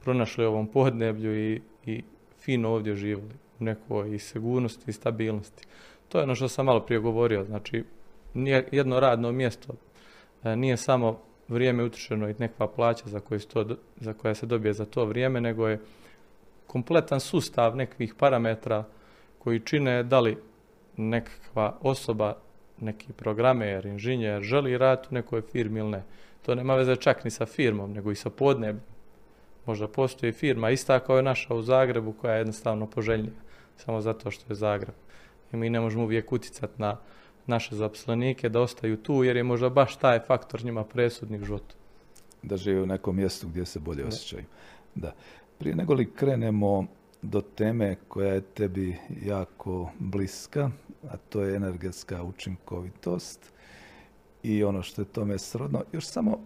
[0.00, 2.02] pronašli ovom podneblju i, i
[2.48, 5.66] fino ovdje živjeli u nekoj i sigurnosti i stabilnosti.
[6.08, 7.84] To je ono što sam malo prije govorio, znači
[8.72, 9.74] jedno radno mjesto,
[10.44, 13.66] e, nije samo vrijeme utrošeno i nekakva plaća za, koju to,
[14.00, 15.80] za koja se dobije za to vrijeme, nego je
[16.66, 18.84] kompletan sustav nekih parametra
[19.38, 20.36] koji čine da li
[20.96, 22.36] nekakva osoba,
[22.80, 26.02] neki programer, inženjer želi raditi u nekoj firmi ili ne.
[26.46, 28.87] To nema veze čak ni sa firmom, nego i sa podnebljem.
[29.68, 33.32] Možda postoji firma ista kao je naša u Zagrebu koja je jednostavno poželjnija,
[33.76, 34.94] samo zato što je Zagreb.
[35.52, 36.96] I mi ne možemo uvijek utjecati na
[37.46, 41.74] naše zaposlenike da ostaju tu jer je možda baš taj faktor njima presudni u životu.
[42.42, 44.44] Da žive u nekom mjestu gdje se bolje osjećaju.
[44.94, 45.12] Da.
[45.58, 46.86] Prije nego li krenemo
[47.22, 50.70] do teme koja je tebi jako bliska,
[51.10, 53.52] a to je energetska učinkovitost
[54.42, 55.82] i ono što je tome srodno.
[55.92, 56.40] Još samo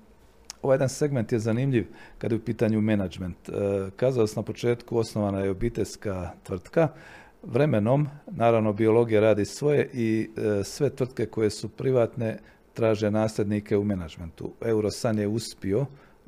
[0.62, 1.87] ovaj jedan segment je zanimljiv
[2.18, 3.48] kada je u pitanju menadžment.
[3.48, 3.53] E,
[3.96, 6.88] kazao sam na početku, osnovana je obiteljska tvrtka.
[7.42, 12.38] Vremenom, naravno, biologija radi svoje i e, sve tvrtke koje su privatne
[12.75, 14.53] traže nasljednike u menadžmentu.
[14.61, 15.87] Eurosan je uspio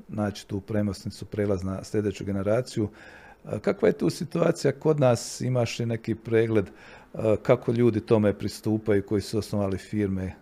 [0.08, 2.88] naći tu premosnicu, prelaz na sljedeću generaciju.
[3.44, 5.40] E, kakva je tu situacija kod nas?
[5.40, 6.70] Imaš li neki pregled
[7.42, 10.32] kako ljudi tome pristupaju koji su osnovali firme?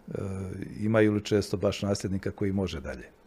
[0.81, 3.21] Imaju li često baš nasljednika koji može dalje?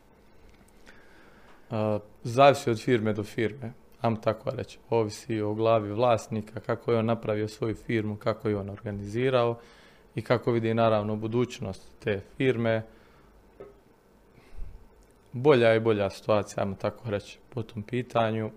[2.24, 4.80] Zavisi od firme do firme, am tako reći.
[4.90, 9.60] Ovisi o glavi vlasnika, kako je on napravio svoju firmu, kako je on organizirao
[10.16, 12.84] i kako vidi naravno budućnost te firme.
[15.32, 18.52] Bolja i bolja situacija, ajmo tako reći, po tom pitanju.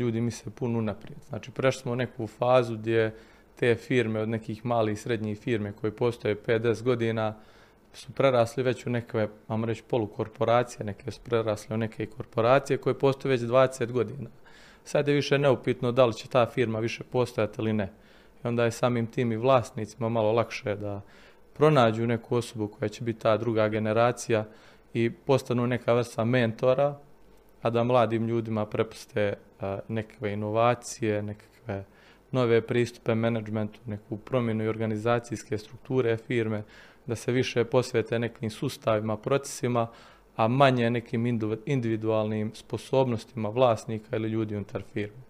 [0.00, 1.18] Ljudi misle puno naprijed.
[1.28, 3.14] Znači, prešli smo u neku fazu gdje
[3.58, 7.34] te firme od nekih malih i srednjih firme koje postoje 50 godina,
[7.92, 12.98] su prerasli već u neke, vam reći, polukorporacije, neke su prerasli u neke korporacije koje
[12.98, 14.30] postoje već 20 godina.
[14.84, 17.92] Sad je više neupitno da li će ta firma više postojati ili ne.
[18.44, 21.00] I onda je samim tim i vlasnicima malo lakše da
[21.54, 24.44] pronađu neku osobu koja će biti ta druga generacija
[24.94, 26.98] i postanu neka vrsta mentora,
[27.62, 29.34] a da mladim ljudima prepuste
[29.88, 31.84] nekakve inovacije, nekakve
[32.30, 36.62] nove pristupe menadžmentu, neku promjenu i organizacijske strukture firme,
[37.06, 39.86] da se više posvete nekim sustavima, procesima,
[40.36, 41.26] a manje nekim
[41.66, 45.22] individualnim sposobnostima vlasnika ili ljudi unutar firme.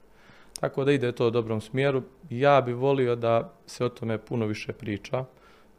[0.61, 2.03] Tako da ide to u dobrom smjeru.
[2.31, 5.25] Ja bi volio da se o tome puno više priča.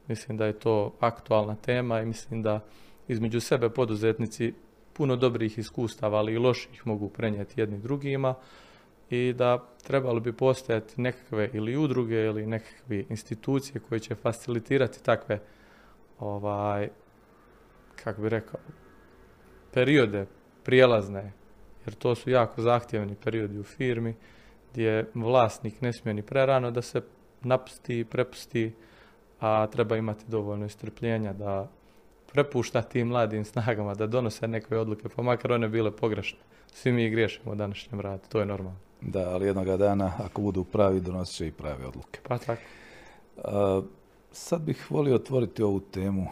[0.07, 2.59] Mislim da je to aktualna tema i mislim da
[3.07, 4.53] između sebe poduzetnici
[4.93, 8.35] puno dobrih iskustava, ali i loših mogu prenijeti jedni drugima
[9.09, 15.39] i da trebalo bi postojati nekakve ili udruge ili nekakve institucije koje će facilitirati takve
[16.19, 16.89] ovaj,
[18.03, 18.59] kako bi rekao,
[19.73, 20.25] periode
[20.63, 21.31] prijelazne,
[21.85, 24.15] jer to su jako zahtjevni periodi u firmi,
[24.71, 27.01] gdje vlasnik ne smije ni prerano da se
[27.41, 28.73] napusti i prepusti,
[29.39, 31.67] a treba imati dovoljno istrpljenja da
[32.33, 36.39] prepušta tim mladim snagama da donose neke odluke, pa makar one bile pogrešne.
[36.73, 38.79] Svi mi griješimo u današnjem radu, to je normalno.
[39.01, 42.19] Da, ali jednoga dana, ako budu pravi, donosit će i prave odluke.
[42.23, 42.61] Pa tako.
[44.37, 46.27] Sad bih volio otvoriti ovu temu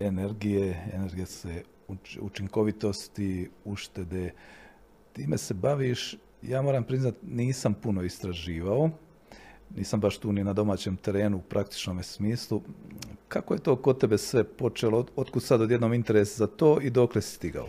[0.00, 1.62] energije, energetske
[2.20, 4.32] učinkovitosti, uštede.
[5.12, 8.90] Time se baviš, ja moram priznat, nisam puno istraživao,
[9.76, 12.62] nisam baš tu ni na domaćem terenu u praktičnom smislu.
[13.28, 15.06] Kako je to kod tebe sve počelo?
[15.16, 17.68] Otkud sad odjednom interes za to i dokle si stigao?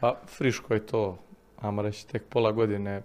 [0.00, 1.18] Pa friško je to,
[1.60, 3.02] ajmo reći, tek pola godine.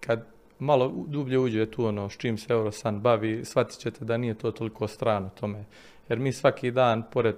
[0.00, 4.34] Kad malo dublje uđe tu ono s čim se Eurosan bavi, shvatit ćete da nije
[4.34, 5.64] to toliko strano tome.
[6.08, 7.36] Jer mi svaki dan, pored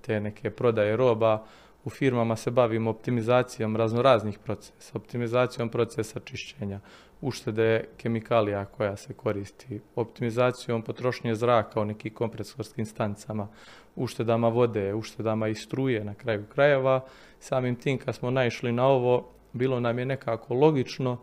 [0.00, 1.44] te neke prodaje roba,
[1.84, 6.80] u firmama se bavimo optimizacijom raznoraznih procesa, optimizacijom procesa čišćenja,
[7.20, 13.48] uštede kemikalija koja se koristi, optimizacijom potrošnje zraka u nekim kompresorskim stanicama,
[13.96, 17.00] uštedama vode, uštedama i struje na kraju krajeva.
[17.40, 21.18] Samim tim kad smo naišli na ovo, bilo nam je nekako logično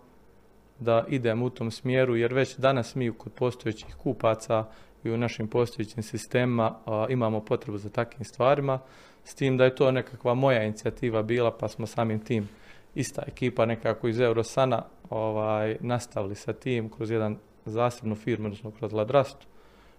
[0.82, 4.65] da idemo u tom smjeru, jer već danas mi kod postojećih kupaca
[5.04, 6.76] i u našim postojećim sistemima
[7.10, 8.80] imamo potrebu za takvim stvarima,
[9.24, 12.50] s tim da je to nekakva moja inicijativa bila, pa smo samim tim
[12.96, 18.94] ista ekipa nekako iz Eurosana ovaj, nastavili sa tim kroz jedan zasebnu firmu, odnosno kroz
[18.94, 19.48] Ladrastu,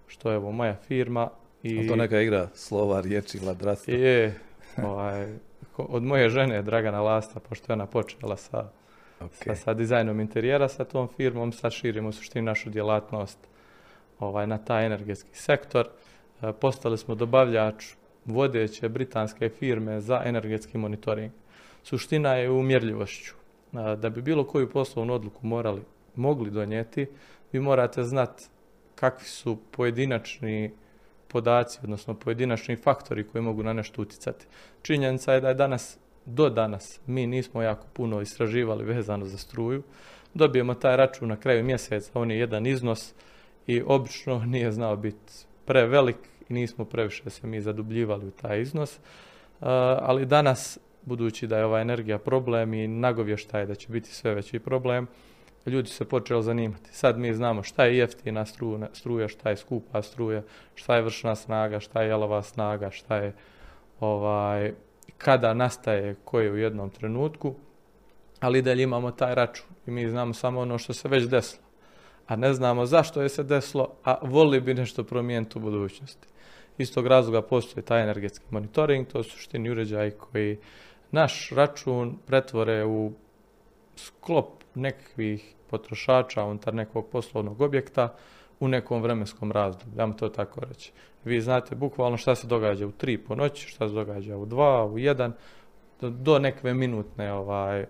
[0.07, 1.29] što je evo moja firma.
[1.63, 3.93] I, to neka igra slova, riječi Ladrasta.
[3.93, 4.41] Je,
[4.85, 5.37] ovaj,
[5.77, 8.71] od moje žene Dragana Lasta, pošto je ona počela sa,
[9.33, 13.39] sa, sa, dizajnom interijera sa tom firmom, sad širimo suštini našu djelatnost
[14.19, 15.89] ovaj, na taj energetski sektor.
[16.43, 17.85] E, postali smo dobavljač
[18.25, 21.33] vodeće britanske firme za energetski monitoring.
[21.83, 23.35] Suština je u mjerljivošću.
[23.73, 25.83] Da bi bilo koju poslovnu odluku morali,
[26.17, 27.07] mogli donijeti,
[27.53, 28.45] vi morate znati
[28.95, 30.71] kakvi su pojedinačni
[31.29, 34.47] podaci, odnosno pojedinačni faktori koji mogu na nešto utjecati.
[34.83, 39.83] Činjenica je da je danas, do danas, mi nismo jako puno istraživali vezano za struju.
[40.35, 43.15] Dobijemo taj račun na kraju mjeseca, on je jedan iznos
[43.67, 45.33] i obično nije znao biti
[45.65, 46.17] prevelik
[46.49, 48.99] i nismo previše se mi zadubljivali u taj iznos.
[50.01, 54.59] Ali danas budući da je ova energija problem i nagovještaj da će biti sve veći
[54.59, 55.07] problem,
[55.67, 56.95] ljudi se počeli zanimati.
[56.95, 58.45] Sad mi znamo šta je jeftina
[58.93, 60.43] struja, šta je skupa struja,
[60.75, 63.33] šta je vršna snaga, šta je jelova snaga, šta je
[64.01, 64.73] ovaj,
[65.19, 67.55] kada nastaje koje u jednom trenutku,
[68.41, 71.63] ali i dalje imamo taj račun i mi znamo samo ono što se već desilo.
[72.27, 76.29] A ne znamo zašto je se desilo, a voli bi nešto promijeniti u budućnosti.
[76.79, 80.59] Iz tog razloga postoji taj energetski monitoring, to su suštini uređaji koji
[81.11, 83.13] naš račun pretvore u
[83.97, 88.17] sklop nekakvih potrošača unutar nekog poslovnog objekta
[88.63, 90.93] u nekom vremenskom razdoblju, ja to tako reći.
[91.25, 94.87] Vi znate bukvalno šta se događa u tri po noći, šta se događa u dva,
[94.87, 95.33] u jedan,
[96.01, 97.87] do, do nekve minutne ovaj,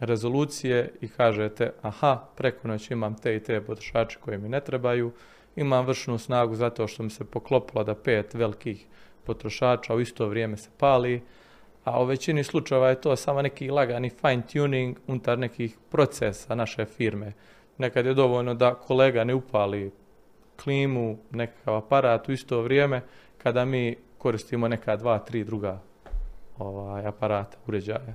[0.00, 5.12] rezolucije i kažete aha, preko noći imam te i te potrošače koji mi ne trebaju,
[5.56, 8.86] imam vršnu snagu zato što mi se poklopilo da pet velikih
[9.24, 11.22] potrošača u isto vrijeme se pali,
[11.84, 16.84] a u većini slučajeva je to samo neki lagani fine tuning unutar nekih procesa naše
[16.84, 17.32] firme.
[17.78, 19.92] Nekad je dovoljno da kolega ne upali
[20.62, 23.02] klimu, nekakav aparat u isto vrijeme
[23.38, 25.80] kada mi koristimo neka dva, tri druga
[26.58, 28.14] ovaj, aparata, uređaja.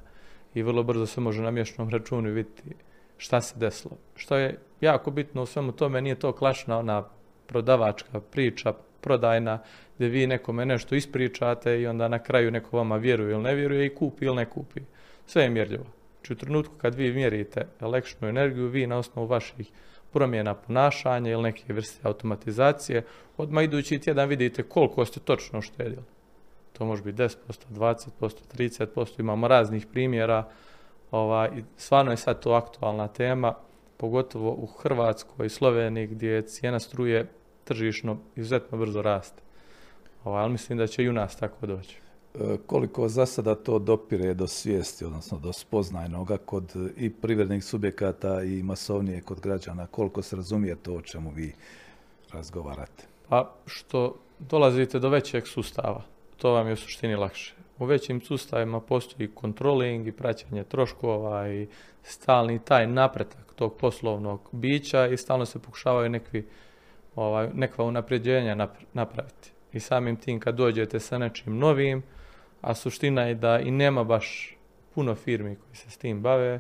[0.54, 2.64] I vrlo brzo se može na mješnom računu vidjeti
[3.18, 3.98] šta se desilo.
[4.16, 7.04] Što je jako bitno u svemu tome, nije to klašna ona
[7.48, 9.60] prodavačka priča, prodajna,
[9.96, 13.86] gdje vi nekome nešto ispričate i onda na kraju neko vama vjeruje ili ne vjeruje
[13.86, 14.82] i kupi ili ne kupi.
[15.26, 15.86] Sve je mjerljivo.
[16.20, 19.72] Znači u trenutku kad vi mjerite električnu energiju, vi na osnovu vaših
[20.12, 23.06] promjena ponašanja ili neke vrste automatizacije,
[23.38, 26.04] odmah idući tjedan vidite koliko ste točno štedili.
[26.74, 27.36] To može biti 10%,
[27.70, 28.10] 20%,
[28.58, 30.48] 30%, imamo raznih primjera.
[31.12, 33.54] Ovaj, stvarno je sad to aktualna tema,
[33.98, 37.28] pogotovo u Hrvatskoj i Sloveniji gdje cijena struje
[37.64, 39.42] tržišno izuzetno brzo raste.
[40.24, 42.09] Ovaj, ali mislim da će i u nas tako doći.
[42.66, 48.64] Koliko za sada to dopire do svijesti, odnosno do spoznajnoga kod i privrednih subjekata i
[48.64, 51.54] masovnije kod građana, koliko se razumije to o čemu vi
[52.34, 53.04] razgovarate?
[53.30, 56.02] Pa što dolazite do većeg sustava,
[56.38, 57.56] to vam je u suštini lakše.
[57.80, 61.68] U većim sustavima postoji kontroling i praćenje troškova i
[62.04, 66.48] stalni taj napretak tog poslovnog bića i stalno se pokušavaju nekvi,
[67.16, 69.52] ovaj, nekva unapređenja napraviti.
[69.74, 72.04] I samim tim kad dođete sa nečim novim,
[72.62, 74.58] a suština je da i nema baš
[74.96, 76.60] puno firmi koji se s tim bave,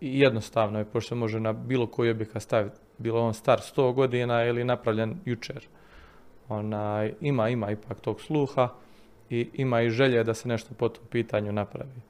[0.00, 3.94] i jednostavno je, pošto se može na bilo koji objekat staviti, bilo on star 100
[3.94, 5.66] godina ili napravljen jučer.
[6.48, 8.68] onaj, ima, ima ipak tog sluha
[9.30, 12.00] i ima i želje da se nešto po tom pitanju napravi.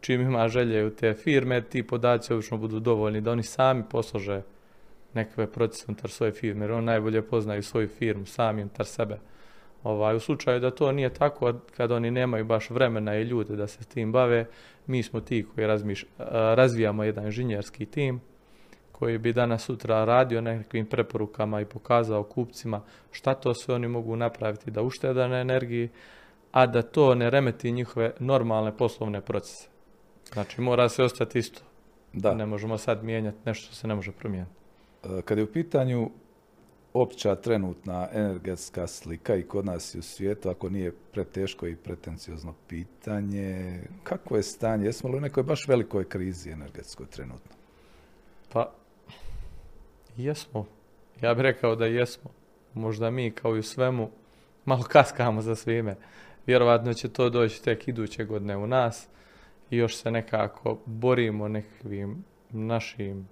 [0.00, 4.42] Čim ima želje u te firme, ti podaci obično budu dovoljni da oni sami poslože
[5.14, 9.18] nekakve procese unutar svoje firme, jer oni najbolje poznaju svoju firmu sami unutar sebe.
[9.82, 13.66] Ovaj, u slučaju da to nije tako, kad oni nemaju baš vremena i ljude da
[13.66, 14.46] se s tim bave,
[14.86, 16.06] mi smo ti koji razmiš,
[16.54, 18.20] razvijamo jedan inženjerski tim
[19.02, 24.16] koji bi danas sutra radio nekakvim preporukama i pokazao kupcima šta to sve oni mogu
[24.16, 25.88] napraviti da ušteda na energiji,
[26.52, 29.68] a da to ne remeti njihove normalne poslovne procese.
[30.32, 31.62] Znači mora se ostati isto.
[32.12, 32.34] Da.
[32.34, 34.54] Ne možemo sad mijenjati nešto što se ne može promijeniti.
[35.04, 36.10] E, kad je u pitanju
[36.94, 42.54] opća trenutna energetska slika i kod nas i u svijetu, ako nije preteško i pretenciozno
[42.68, 44.84] pitanje, kako je stanje?
[44.84, 47.56] Jesmo li u nekoj baš velikoj krizi energetskoj trenutno?
[48.52, 48.72] Pa,
[50.16, 50.66] jesmo.
[51.20, 52.30] Ja bih rekao da jesmo.
[52.74, 54.10] Možda mi kao i u svemu
[54.64, 55.96] malo kaskamo za svime.
[56.46, 59.08] Vjerovatno će to doći tek iduće godine u nas
[59.70, 63.28] i još se nekako borimo nekakvim našim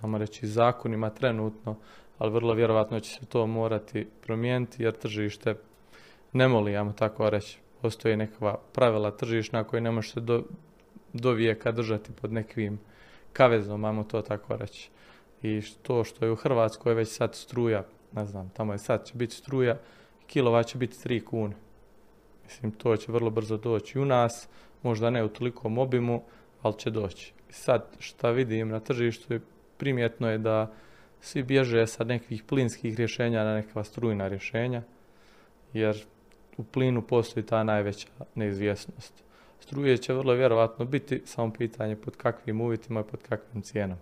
[0.00, 1.76] samo reći zakonima trenutno,
[2.20, 5.54] ali vrlo vjerovatno će se to morati promijeniti jer tržište
[6.32, 7.58] ne moli, ajmo tako reći.
[7.82, 10.42] Postoje nekakva pravila tržišna koje ne može se do,
[11.12, 12.78] do vijeka držati pod nekim
[13.32, 14.90] kavezom, ajmo to tako reći.
[15.42, 19.14] I to što je u Hrvatskoj već sad struja, ne znam, tamo je sad će
[19.14, 19.78] biti struja,
[20.26, 21.56] kilovat će biti 3 kune.
[22.44, 24.48] Mislim, to će vrlo brzo doći u nas,
[24.82, 26.22] možda ne u tolikom obimu,
[26.62, 27.32] ali će doći.
[27.50, 29.40] Sad, šta vidim na tržištu,
[29.76, 30.72] primjetno je da
[31.20, 34.82] svi bježe sa nekih plinskih rješenja na neka strujna rješenja,
[35.72, 36.04] jer
[36.56, 39.12] u plinu postoji ta najveća neizvjesnost.
[39.60, 44.00] Struje će vrlo vjerovatno biti samo pitanje pod kakvim uvjetima i pod kakvim cijenama.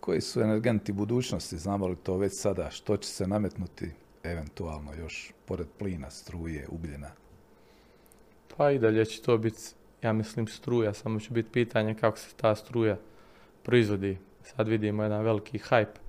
[0.00, 1.58] Koji su energenti budućnosti?
[1.58, 2.70] Znamo li to već sada?
[2.70, 3.90] Što će se nametnuti
[4.22, 7.10] eventualno još pored plina, struje, ugljena?
[8.56, 9.62] Pa i dalje će to biti,
[10.02, 10.94] ja mislim, struja.
[10.94, 12.96] Samo će biti pitanje kako se ta struja
[13.62, 14.18] proizvodi.
[14.42, 16.07] Sad vidimo jedan veliki hype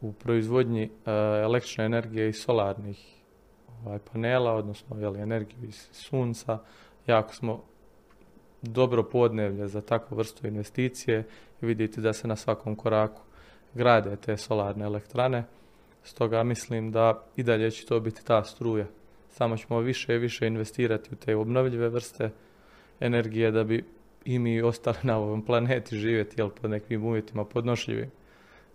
[0.00, 3.18] u proizvodnji uh, električne energije i solarnih
[3.84, 6.58] ovaj, panela, odnosno jeli, energiju iz sunca.
[7.06, 7.62] Jako smo
[8.62, 11.24] dobro podnevlje za takvu vrstu investicije
[11.62, 13.20] i vidite da se na svakom koraku
[13.74, 15.44] grade te solarne elektrane.
[16.02, 18.86] Stoga mislim da i dalje će to biti ta struja.
[19.30, 22.30] Samo ćemo više i više investirati u te obnovljive vrste
[23.00, 23.84] energije da bi
[24.24, 28.10] i mi ostali na ovom planeti živjeti jel, pod nekim uvjetima podnošljivim.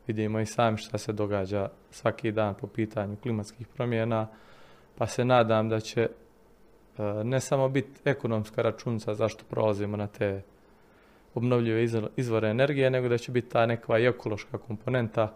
[0.08, 4.28] Vidimo i sami šta se događa svaki dan po pitanju klimatskih promjena,
[4.98, 6.10] pa se nadam da će e,
[7.24, 10.42] ne samo biti ekonomska računica zašto prolazimo na te
[11.36, 11.84] obnovljive
[12.16, 15.34] izvore energije, nego da će biti ta neka i ekološka komponenta,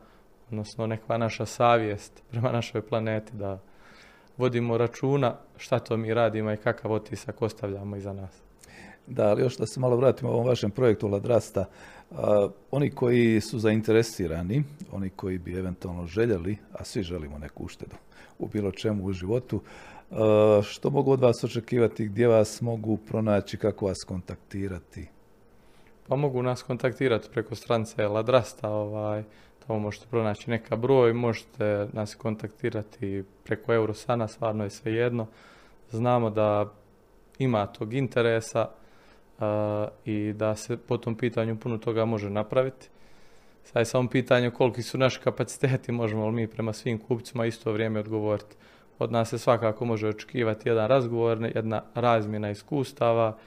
[0.50, 3.60] odnosno neka naša savjest prema našoj planeti da
[4.38, 8.42] vodimo računa šta to mi radimo i kakav otisak ostavljamo iza nas.
[9.08, 11.66] Da, ali još da se malo vratimo ovom vašem projektu Ladrasta,
[12.72, 17.96] oni koji su zainteresirani, oni koji bi eventualno željeli, a svi želimo neku uštedu
[18.40, 19.62] u bilo čemu u životu,
[20.64, 25.08] što mogu od vas očekivati, gdje vas mogu pronaći, kako vas kontaktirati?
[26.08, 29.24] Pa mogu nas kontaktirati preko strance Ladrasta, ovaj,
[29.68, 35.28] tamo možete pronaći neka broj, možete nas kontaktirati preko Eurosana, stvarno je sve jedno.
[35.92, 36.74] Znamo da
[37.40, 38.70] ima tog interesa,
[40.06, 42.90] i da se po tom pitanju puno toga može napraviti.
[43.64, 47.72] Sad je samo pitanje koliki su naši kapaciteti, možemo li mi prema svim kupcima isto
[47.72, 48.56] vrijeme odgovoriti.
[49.00, 53.38] Od nas se svakako može očekivati jedan razgovor, jedna razmjena iskustava,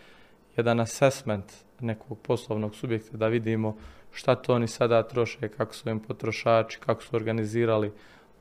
[0.56, 3.76] jedan assessment nekog poslovnog subjekta da vidimo
[4.12, 7.92] šta to oni sada troše, kako su im potrošači, kako su organizirali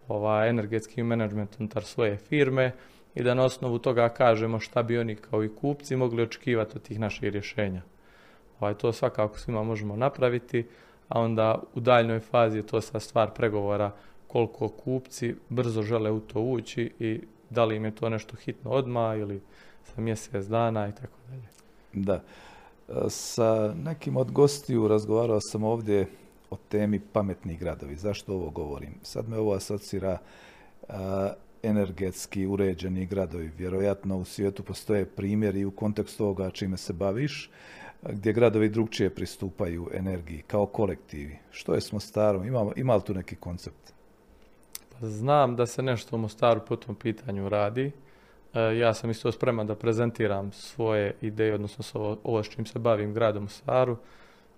[0.08, 2.72] ovaj energetski menadžment unutar svoje firme
[3.16, 6.82] i da na osnovu toga kažemo šta bi oni kao i kupci mogli očekivati od
[6.82, 7.82] tih naših rješenja.
[8.60, 10.68] Ovaj, to svakako svima možemo napraviti,
[11.08, 13.92] a onda u daljnoj fazi je to sa stvar pregovora
[14.28, 18.72] koliko kupci brzo žele u to ući i da li im je to nešto hitno
[18.72, 19.42] odmah ili
[19.84, 21.48] sa mjesec dana i tako dalje.
[21.94, 22.24] Da.
[23.10, 26.08] Sa nekim od gostiju razgovarao sam ovdje
[26.50, 27.96] o temi pametni gradovi.
[27.96, 28.94] Zašto ovo govorim?
[29.02, 30.18] Sad me ovo asocira
[31.64, 33.52] energetski uređeni gradovi.
[33.58, 37.52] Vjerojatno u svijetu postoje primjeri u kontekstu ovoga čime se baviš,
[38.02, 41.38] gdje gradovi drugčije pristupaju energiji kao kolektivi.
[41.52, 42.46] Što je s Mostarom?
[42.46, 43.94] Ima, ima li tu neki koncept?
[45.00, 47.92] Pa znam da se nešto u Mostaru po tom pitanju radi.
[48.54, 53.14] E, ja sam isto spreman da prezentiram svoje ideje, odnosno ovo s čim se bavim
[53.14, 53.98] gradom Mostaru.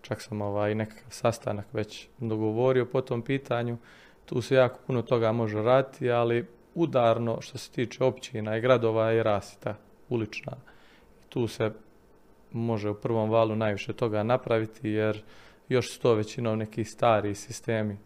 [0.01, 3.77] Čak sam ovaj nekakav sastanak već dogovorio po tom pitanju.
[4.25, 6.45] Tu se jako puno toga može raditi, ali
[6.75, 9.75] udarno što se tiče općina i gradova je rasita
[10.09, 10.53] ulična.
[11.29, 11.71] Tu se
[12.51, 15.23] može u prvom valu najviše toga napraviti jer
[15.69, 17.97] još su to većinom neki stari sistemi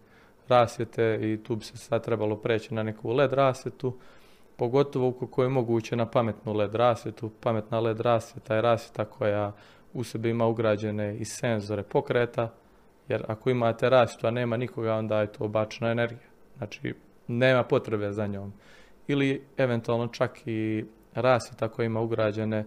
[0.47, 3.97] rasvjete i tu bi se sad trebalo preći na neku LED rasvjetu,
[4.55, 7.31] pogotovo ukoliko je moguće na pametnu LED rasvjetu.
[7.39, 9.51] Pametna LED rasvjeta je rasvjeta koja
[9.93, 12.53] u sebi ima ugrađene i senzore pokreta,
[13.07, 16.29] jer ako imate rasvjetu, a nema nikoga, onda je to bačna energija.
[16.57, 16.93] Znači,
[17.27, 18.53] nema potrebe za njom.
[19.07, 22.65] Ili eventualno čak i rasvjeta koja ima ugrađene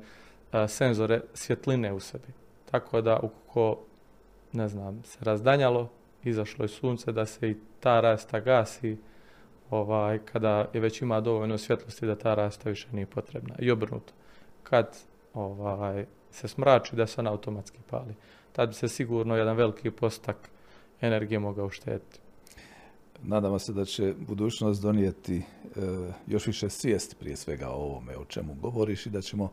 [0.69, 2.29] senzore svjetline u sebi.
[2.71, 3.85] Tako da ukoliko,
[4.53, 5.91] ne znam, se razdanjalo,
[6.25, 8.97] izašlo je sunce, da se i ta rasta gasi,
[9.71, 13.55] ovaj, kada je već ima dovoljno svjetlosti da ta rasta više nije potrebna.
[13.59, 14.13] I obrnuto.
[14.63, 14.99] Kad
[15.35, 18.15] ovaj, se smrači, da se ona automatski pali.
[18.53, 20.37] Tad bi se sigurno jedan veliki postak
[21.01, 22.21] energije mogao uštediti.
[23.23, 25.43] Nadamo se da će budućnost donijeti e,
[26.27, 29.53] još više svijesti prije svega o ovome o čemu govoriš i da ćemo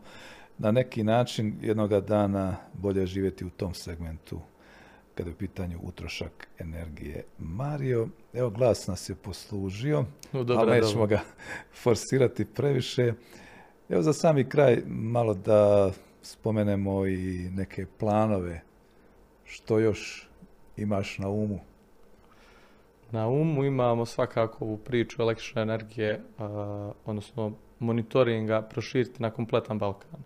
[0.58, 4.40] na neki način jednoga dana bolje živjeti u tom segmentu
[5.14, 7.24] kada je u pitanju utrošak energije.
[7.38, 11.20] Mario, evo glas nas je poslužio, no, ali nećemo ga
[11.82, 13.12] forsirati previše.
[13.88, 15.92] Evo za sami kraj malo da
[16.22, 18.60] spomenemo i neke planove.
[19.44, 20.28] Što još
[20.76, 21.60] imaš na umu?
[23.10, 26.20] Na umu imamo svakako ovu priču električne energije,
[27.04, 30.20] odnosno monitoringa, proširiti na kompletan Balkan.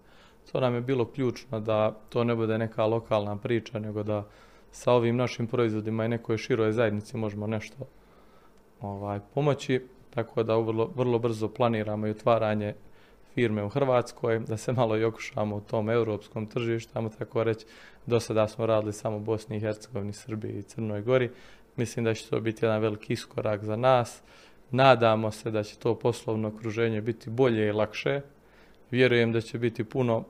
[0.52, 4.26] To nam je bilo ključno da to ne bude neka lokalna priča, nego da
[4.72, 7.76] sa ovim našim proizvodima i nekoj široj zajednici možemo nešto
[8.80, 9.86] ovaj, pomoći.
[10.14, 12.74] Tako da vrlo, vrlo brzo planiramo i otvaranje
[13.34, 17.66] firme u Hrvatskoj, da se malo i okušamo u tom europskom tržištu, tamo tako reći,
[18.06, 21.30] do sada smo radili samo u Bosni i Hercegovini, Srbiji i Crnoj Gori.
[21.76, 24.22] Mislim da će to biti jedan veliki iskorak za nas.
[24.70, 28.20] Nadamo se da će to poslovno okruženje biti bolje i lakše.
[28.90, 30.24] Vjerujem da će biti puno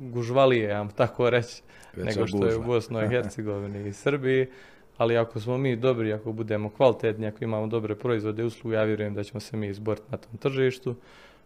[0.00, 1.62] gužvalije, ja tako reći,
[1.96, 4.46] nego što je u Bosnoj i Hercegovini i Srbiji.
[4.96, 8.82] Ali ako smo mi dobri, ako budemo kvalitetni, ako imamo dobre proizvode i usluge, ja
[8.82, 10.94] vjerujem da ćemo se mi izboriti na tom tržištu.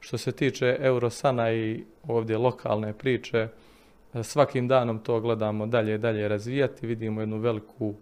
[0.00, 3.48] Što se tiče Eurosana i ovdje lokalne priče,
[4.22, 6.86] svakim danom to gledamo dalje i dalje razvijati.
[6.86, 7.94] Vidimo jednu veliku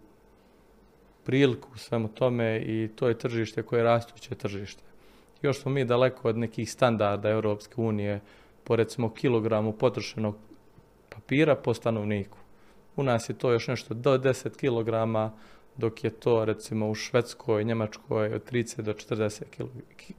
[1.25, 4.83] priliku u svemu tome i to je tržište koje je rastuće tržište.
[5.41, 8.21] Još smo mi daleko od nekih standarda Europske unije
[8.63, 10.35] po recimo kilogramu potrošenog
[11.09, 12.37] papira po stanovniku.
[12.95, 15.31] U nas je to još nešto do 10 kilograma,
[15.77, 19.43] dok je to recimo u Švedskoj, Njemačkoj od 30 do 40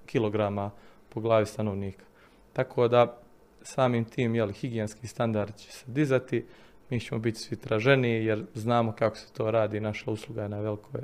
[0.07, 0.71] kilograma
[1.09, 2.05] po glavi stanovnika.
[2.53, 3.21] Tako da
[3.63, 6.45] samim tim jeli, higijenski standard će se dizati,
[6.91, 10.61] mi ćemo biti svi traženiji jer znamo kako se to radi, naša usluga je na
[10.61, 11.01] velikoj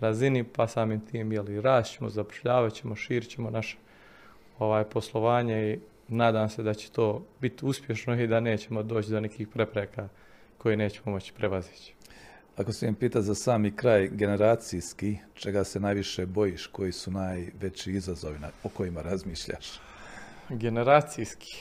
[0.00, 3.76] razini, pa samim tim jeli, rašćemo, zapošljavat ćemo, širit ćemo naše
[4.58, 9.20] ovaj, poslovanje i nadam se da će to biti uspješno i da nećemo doći do
[9.20, 10.08] nekih prepreka
[10.58, 11.94] koje nećemo moći prevazići.
[12.56, 17.92] Ako se im pita za sami kraj generacijski, čega se najviše bojiš, koji su najveći
[17.92, 19.66] izazovi o kojima razmišljaš?
[20.48, 21.56] Generacijski.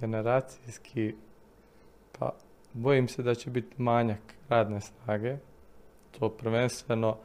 [0.00, 1.14] Generacijski,
[2.18, 2.30] pa
[2.74, 5.36] bojim se da će biti manjak radne snage.
[6.18, 7.16] To prvenstveno,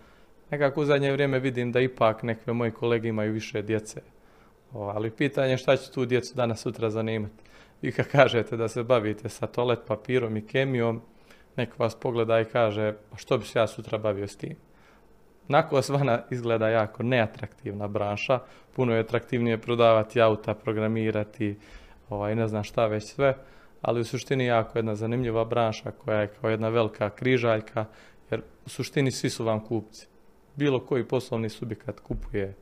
[0.51, 4.01] nekako u zadnje vrijeme vidim da ipak neke moji kolege imaju više djece
[4.73, 7.43] ali pitanje je šta će tu djecu danas sutra zanimati.
[7.81, 11.01] Vi kad kažete da se bavite sa toalet papirom i kemijom,
[11.55, 14.55] neko vas pogleda i kaže, a što bi se ja sutra bavio s tim?
[15.47, 18.39] Nako svana izgleda jako neatraktivna branša,
[18.75, 21.57] puno je atraktivnije prodavati auta, programirati,
[22.09, 23.37] ovaj, ne znam šta već sve,
[23.81, 27.85] ali u suštini jako jedna zanimljiva branša koja je kao jedna velika križaljka,
[28.31, 30.07] jer u suštini svi su vam kupci.
[30.55, 32.55] Bilo koji poslovni subjekat kupuje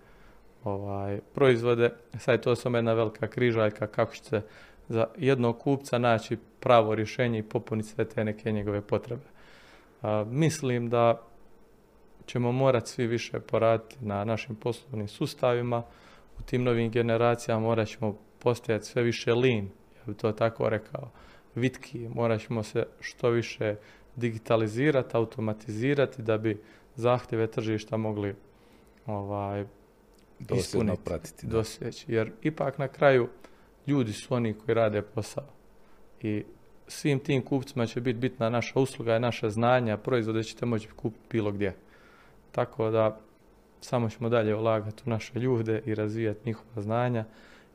[0.64, 1.90] ovaj, proizvode.
[2.20, 4.42] Sad je to samo jedna velika križaljka kako će se
[4.90, 9.26] za jednog kupca naći pravo rješenje i popuniti sve te neke njegove potrebe.
[10.26, 11.22] mislim da
[12.26, 15.84] ćemo morati svi više poraditi na našim poslovnim sustavima.
[16.40, 19.70] U tim novim generacijama morat ćemo postojati sve više lean,
[20.08, 21.12] bi to tako rekao,
[21.56, 23.76] vitki, morat ćemo se što više
[24.16, 26.62] digitalizirati, automatizirati da bi
[26.96, 28.36] zahtjeve tržišta mogli
[29.06, 29.66] ovaj,
[30.40, 31.48] dosljedno pratiti.
[32.08, 33.30] Jer ipak na kraju
[33.88, 35.48] ljudi su oni koji rade posao.
[36.22, 36.44] I
[36.88, 41.26] svim tim kupcima će biti bitna naša usluga i naše znanja, proizvode ćete moći kupiti
[41.32, 41.76] bilo gdje.
[42.52, 43.20] Tako da
[43.82, 47.26] samo ćemo dalje ulagati u naše ljude i razvijati njihova znanja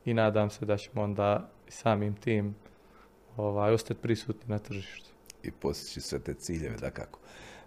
[0.04, 2.54] i nadam se da ćemo onda samim tim
[3.36, 5.10] ovaj, ostati prisutni na tržištu.
[5.42, 7.18] I postići sve te ciljeve, da kako.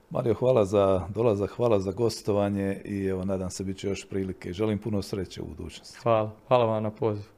[0.09, 4.53] Mario, hvala za dolazak, hvala za gostovanje i evo, nadam se bit će još prilike.
[4.53, 5.99] Želim puno sreće u budućnosti.
[6.03, 6.31] Hvala.
[6.47, 7.35] Hvala vam na pozivu.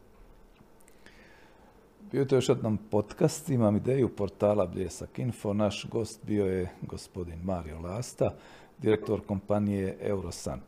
[2.11, 5.53] Bio je to još jednom podcast, imam ideju portala Bljesak Info.
[5.53, 8.35] Naš gost bio je gospodin Mario Lasta,
[8.77, 10.61] direktor kompanije Eurosan.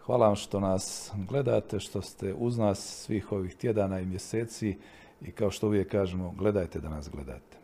[0.00, 4.78] Hvala vam što nas gledate, što ste uz nas svih ovih tjedana i mjeseci
[5.24, 7.56] i kao što uvijek kažemo, gledajte da nas gledate.